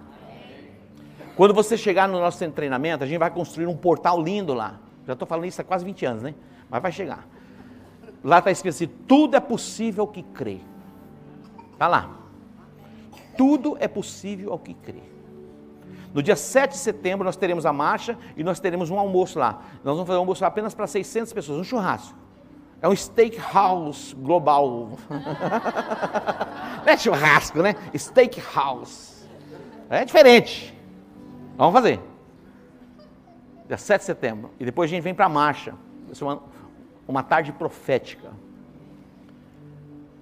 Quando 1.36 1.52
você 1.52 1.76
chegar 1.76 2.08
no 2.08 2.20
nosso 2.20 2.48
treinamento, 2.52 3.02
a 3.02 3.06
gente 3.06 3.18
vai 3.18 3.30
construir 3.30 3.66
um 3.66 3.76
portal 3.76 4.22
lindo 4.22 4.54
lá. 4.54 4.78
Já 5.06 5.14
estou 5.14 5.26
falando 5.26 5.46
isso 5.46 5.60
há 5.60 5.64
quase 5.64 5.84
20 5.84 6.06
anos, 6.06 6.22
né? 6.22 6.34
Mas 6.70 6.80
vai 6.80 6.92
chegar. 6.92 7.26
Lá 8.22 8.38
está 8.38 8.50
escrito 8.50 8.74
assim: 8.74 8.86
tudo 8.86 9.36
é 9.36 9.40
possível 9.40 10.06
que 10.06 10.22
crê. 10.22 10.60
Está 11.72 11.88
lá. 11.88 12.18
Tudo 13.36 13.76
é 13.80 13.88
possível 13.88 14.52
ao 14.52 14.58
que 14.58 14.74
crê. 14.74 15.13
No 16.14 16.22
dia 16.22 16.36
7 16.36 16.70
de 16.70 16.78
setembro 16.78 17.24
nós 17.24 17.36
teremos 17.36 17.66
a 17.66 17.72
marcha 17.72 18.16
e 18.36 18.44
nós 18.44 18.60
teremos 18.60 18.88
um 18.88 18.96
almoço 18.96 19.36
lá. 19.36 19.60
Nós 19.82 19.94
vamos 19.94 20.06
fazer 20.06 20.16
um 20.16 20.20
almoço 20.20 20.44
apenas 20.44 20.72
para 20.72 20.86
600 20.86 21.32
pessoas, 21.32 21.58
um 21.58 21.64
churrasco. 21.64 22.16
É 22.80 22.88
um 22.88 22.94
steakhouse 22.94 24.14
global. 24.14 24.92
Não 26.86 26.92
é 26.92 26.96
churrasco, 26.96 27.60
né? 27.60 27.74
Steakhouse. 27.96 29.28
É 29.90 30.04
diferente. 30.04 30.72
Vamos 31.56 31.74
fazer. 31.74 32.00
Dia 33.66 33.76
7 33.76 34.00
de 34.00 34.06
setembro. 34.06 34.50
E 34.60 34.64
depois 34.64 34.88
a 34.88 34.94
gente 34.94 35.02
vem 35.02 35.14
para 35.14 35.26
a 35.26 35.28
marcha. 35.28 35.74
Vai 36.06 36.14
ser 36.14 36.22
uma, 36.22 36.42
uma 37.08 37.22
tarde 37.24 37.50
profética. 37.50 38.30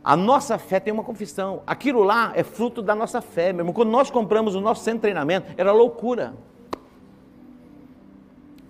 A 0.04 0.16
nossa 0.16 0.58
fé 0.58 0.80
tem 0.80 0.92
uma 0.92 1.04
confissão. 1.04 1.62
Aquilo 1.66 2.02
lá 2.02 2.32
é 2.34 2.42
fruto 2.42 2.82
da 2.82 2.94
nossa 2.94 3.20
fé, 3.20 3.52
meu 3.52 3.60
irmão. 3.60 3.72
Quando 3.72 3.90
nós 3.90 4.10
compramos 4.10 4.54
o 4.54 4.60
nosso 4.60 4.82
centro 4.82 4.98
de 4.98 5.02
treinamento, 5.02 5.52
era 5.56 5.70
loucura. 5.70 6.34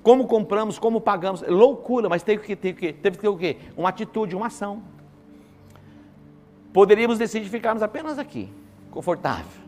Como 0.02 0.26
compramos, 0.26 0.78
como 0.78 1.00
pagamos, 1.00 1.42
é 1.42 1.50
loucura, 1.50 2.08
mas 2.08 2.22
teve 2.22 2.42
que, 2.42 2.56
teve, 2.56 2.78
que, 2.78 2.92
teve 2.92 3.16
que 3.16 3.22
ter 3.22 3.28
o 3.28 3.36
quê? 3.36 3.56
Uma 3.76 3.88
atitude, 3.88 4.36
uma 4.36 4.48
ação. 4.48 4.82
Poderíamos 6.72 7.18
decidir 7.18 7.48
ficarmos 7.48 7.82
apenas 7.82 8.18
aqui, 8.18 8.52
confortável. 8.90 9.62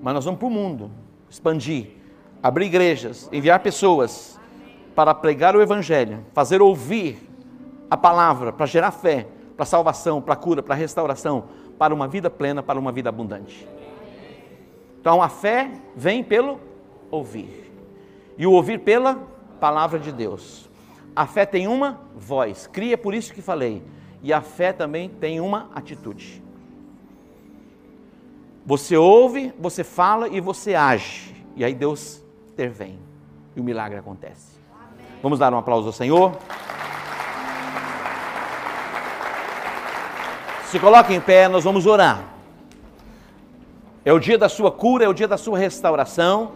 Mas 0.00 0.14
nós 0.14 0.24
vamos 0.24 0.38
para 0.38 0.46
o 0.46 0.50
mundo, 0.50 0.90
expandir, 1.28 1.88
abrir 2.42 2.66
igrejas, 2.66 3.28
enviar 3.32 3.60
pessoas 3.60 4.38
para 4.94 5.14
pregar 5.14 5.56
o 5.56 5.62
Evangelho, 5.62 6.24
fazer 6.32 6.60
ouvir 6.60 7.18
a 7.90 7.96
palavra, 7.96 8.52
para 8.52 8.66
gerar 8.66 8.90
fé, 8.90 9.26
para 9.58 9.66
salvação, 9.66 10.22
para 10.22 10.36
cura, 10.36 10.62
para 10.62 10.76
restauração, 10.76 11.46
para 11.76 11.92
uma 11.92 12.06
vida 12.06 12.30
plena, 12.30 12.62
para 12.62 12.78
uma 12.78 12.92
vida 12.92 13.08
abundante. 13.08 13.68
Então 15.00 15.20
a 15.20 15.28
fé 15.28 15.72
vem 15.96 16.22
pelo 16.22 16.60
ouvir. 17.10 17.68
E 18.38 18.46
o 18.46 18.52
ouvir 18.52 18.78
pela 18.78 19.16
palavra 19.58 19.98
de 19.98 20.12
Deus. 20.12 20.70
A 21.14 21.26
fé 21.26 21.44
tem 21.44 21.66
uma 21.66 21.98
voz, 22.14 22.68
cria 22.68 22.96
por 22.96 23.12
isso 23.12 23.34
que 23.34 23.42
falei. 23.42 23.82
E 24.22 24.32
a 24.32 24.40
fé 24.40 24.72
também 24.72 25.08
tem 25.08 25.40
uma 25.40 25.68
atitude. 25.74 26.40
Você 28.64 28.96
ouve, 28.96 29.52
você 29.58 29.82
fala 29.82 30.28
e 30.28 30.40
você 30.40 30.76
age. 30.76 31.34
E 31.56 31.64
aí 31.64 31.74
Deus 31.74 32.22
intervém. 32.52 32.96
E 33.56 33.60
o 33.60 33.64
milagre 33.64 33.98
acontece. 33.98 34.56
Vamos 35.20 35.40
dar 35.40 35.52
um 35.52 35.58
aplauso 35.58 35.88
ao 35.88 35.92
Senhor. 35.92 36.38
Se 40.70 40.78
coloque 40.78 41.14
em 41.14 41.20
pé, 41.20 41.48
nós 41.48 41.64
vamos 41.64 41.86
orar. 41.86 42.22
É 44.04 44.12
o 44.12 44.18
dia 44.18 44.36
da 44.36 44.50
sua 44.50 44.70
cura, 44.70 45.02
é 45.02 45.08
o 45.08 45.14
dia 45.14 45.26
da 45.26 45.38
sua 45.38 45.58
restauração. 45.58 46.52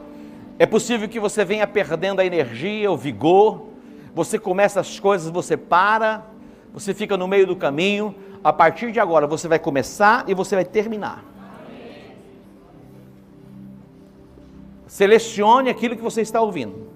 É 0.58 0.66
possível 0.66 1.08
que 1.08 1.18
você 1.18 1.46
venha 1.46 1.66
perdendo 1.66 2.20
a 2.20 2.24
energia, 2.24 2.92
o 2.92 2.96
vigor. 2.96 3.68
Você 4.14 4.38
começa 4.38 4.80
as 4.80 5.00
coisas, 5.00 5.30
você 5.30 5.56
para, 5.56 6.24
você 6.74 6.92
fica 6.92 7.16
no 7.16 7.26
meio 7.26 7.46
do 7.46 7.56
caminho. 7.56 8.14
A 8.44 8.52
partir 8.52 8.92
de 8.92 9.00
agora, 9.00 9.26
você 9.26 9.48
vai 9.48 9.58
começar 9.58 10.24
e 10.28 10.34
você 10.34 10.56
vai 10.56 10.64
terminar. 10.66 11.24
Selecione 14.86 15.70
aquilo 15.70 15.96
que 15.96 16.02
você 16.02 16.20
está 16.20 16.38
ouvindo. 16.38 16.86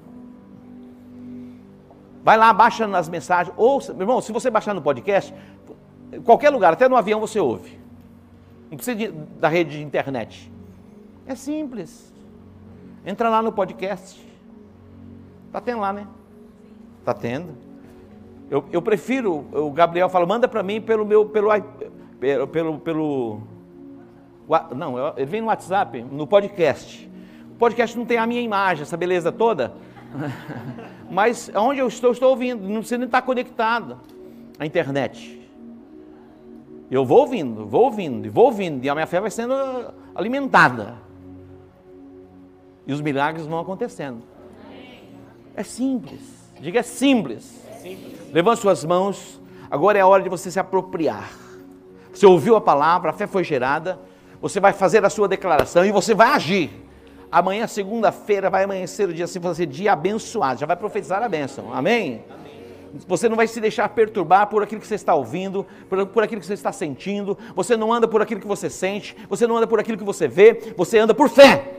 Vai 2.22 2.36
lá, 2.36 2.52
baixa 2.52 2.86
nas 2.86 3.08
mensagens. 3.08 3.56
Meu 3.56 4.00
irmão, 4.00 4.20
se 4.20 4.32
você 4.32 4.50
baixar 4.50 4.74
no 4.74 4.82
podcast, 4.82 5.32
qualquer 6.24 6.50
lugar, 6.50 6.72
até 6.72 6.88
no 6.88 6.96
avião 6.96 7.20
você 7.20 7.38
ouve. 7.40 7.78
Não 8.70 8.76
precisa 8.76 8.96
de, 8.96 9.08
da 9.08 9.48
rede 9.48 9.78
de 9.78 9.82
internet. 9.82 10.50
É 11.26 11.34
simples. 11.34 12.12
Entra 13.04 13.28
lá 13.28 13.42
no 13.42 13.52
podcast. 13.52 14.24
Está 15.46 15.60
tendo 15.60 15.80
lá, 15.80 15.92
né? 15.92 16.06
Está 17.00 17.14
tendo. 17.14 17.54
Eu, 18.50 18.64
eu, 18.72 18.82
prefiro, 18.82 19.44
o 19.52 19.70
Gabriel 19.70 20.08
fala, 20.08 20.26
manda 20.26 20.46
para 20.46 20.62
mim 20.62 20.80
pelo 20.80 21.04
meu, 21.04 21.26
pelo, 21.26 21.48
pelo, 22.20 22.46
pelo, 22.46 22.78
pelo, 22.78 23.40
não, 24.74 25.14
ele 25.16 25.26
vem 25.26 25.40
no 25.40 25.48
WhatsApp, 25.48 26.02
no 26.02 26.26
podcast. 26.26 27.10
O 27.50 27.58
podcast 27.58 27.96
não 27.96 28.04
tem 28.04 28.18
a 28.18 28.26
minha 28.26 28.40
imagem, 28.40 28.82
essa 28.82 28.96
beleza 28.96 29.32
toda. 29.32 29.74
Mas 31.10 31.50
onde 31.54 31.80
eu 31.80 31.88
estou, 31.88 32.12
estou 32.12 32.30
ouvindo, 32.30 32.62
não 32.68 32.78
precisa 32.78 32.98
nem 32.98 33.06
estar 33.06 33.22
conectado 33.22 33.98
à 34.58 34.66
internet. 34.66 35.45
Eu 36.90 37.04
vou 37.04 37.20
ouvindo, 37.20 37.66
vou 37.66 37.84
ouvindo, 37.84 38.30
vou 38.30 38.44
ouvindo, 38.46 38.84
e 38.84 38.88
a 38.88 38.94
minha 38.94 39.06
fé 39.06 39.20
vai 39.20 39.30
sendo 39.30 39.54
alimentada. 40.14 40.94
E 42.86 42.92
os 42.92 43.00
milagres 43.00 43.46
vão 43.46 43.58
acontecendo. 43.58 44.22
É 45.54 45.62
simples. 45.62 46.20
Diga 46.60 46.80
é 46.80 46.82
simples. 46.82 47.60
simples. 47.82 48.32
Levante 48.32 48.60
suas 48.60 48.84
mãos. 48.84 49.40
Agora 49.70 49.98
é 49.98 50.00
a 50.00 50.06
hora 50.06 50.22
de 50.22 50.28
você 50.28 50.50
se 50.50 50.60
apropriar. 50.60 51.30
Você 52.12 52.24
ouviu 52.24 52.54
a 52.54 52.60
palavra, 52.60 53.10
a 53.10 53.12
fé 53.12 53.26
foi 53.26 53.42
gerada. 53.42 53.98
Você 54.40 54.60
vai 54.60 54.72
fazer 54.72 55.04
a 55.04 55.10
sua 55.10 55.26
declaração 55.26 55.84
e 55.84 55.90
você 55.90 56.14
vai 56.14 56.28
agir. 56.28 56.70
Amanhã, 57.32 57.66
segunda-feira, 57.66 58.48
vai 58.48 58.64
amanhecer 58.64 59.08
o 59.08 59.12
dia 59.12 59.24
assim, 59.24 59.40
você 59.40 59.66
dia 59.66 59.92
abençoado. 59.92 60.60
Já 60.60 60.66
vai 60.66 60.76
profetizar 60.76 61.22
a 61.22 61.28
bênção. 61.28 61.74
Amém? 61.74 62.22
Você 63.06 63.28
não 63.28 63.36
vai 63.36 63.46
se 63.46 63.60
deixar 63.60 63.88
perturbar 63.88 64.48
por 64.48 64.62
aquilo 64.62 64.80
que 64.80 64.86
você 64.86 64.94
está 64.94 65.14
ouvindo, 65.14 65.66
por, 65.88 66.06
por 66.06 66.22
aquilo 66.22 66.40
que 66.40 66.46
você 66.46 66.54
está 66.54 66.72
sentindo. 66.72 67.36
Você 67.54 67.76
não 67.76 67.92
anda 67.92 68.06
por 68.06 68.22
aquilo 68.22 68.40
que 68.40 68.46
você 68.46 68.70
sente. 68.70 69.16
Você 69.28 69.46
não 69.46 69.56
anda 69.56 69.66
por 69.66 69.80
aquilo 69.80 69.98
que 69.98 70.04
você 70.04 70.28
vê. 70.28 70.74
Você 70.76 70.98
anda 70.98 71.14
por 71.14 71.28
fé. 71.28 71.74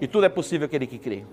E 0.00 0.06
tudo 0.06 0.24
é 0.24 0.28
possível 0.28 0.66
aquele 0.66 0.86
que 0.86 0.98
crê. 0.98 1.24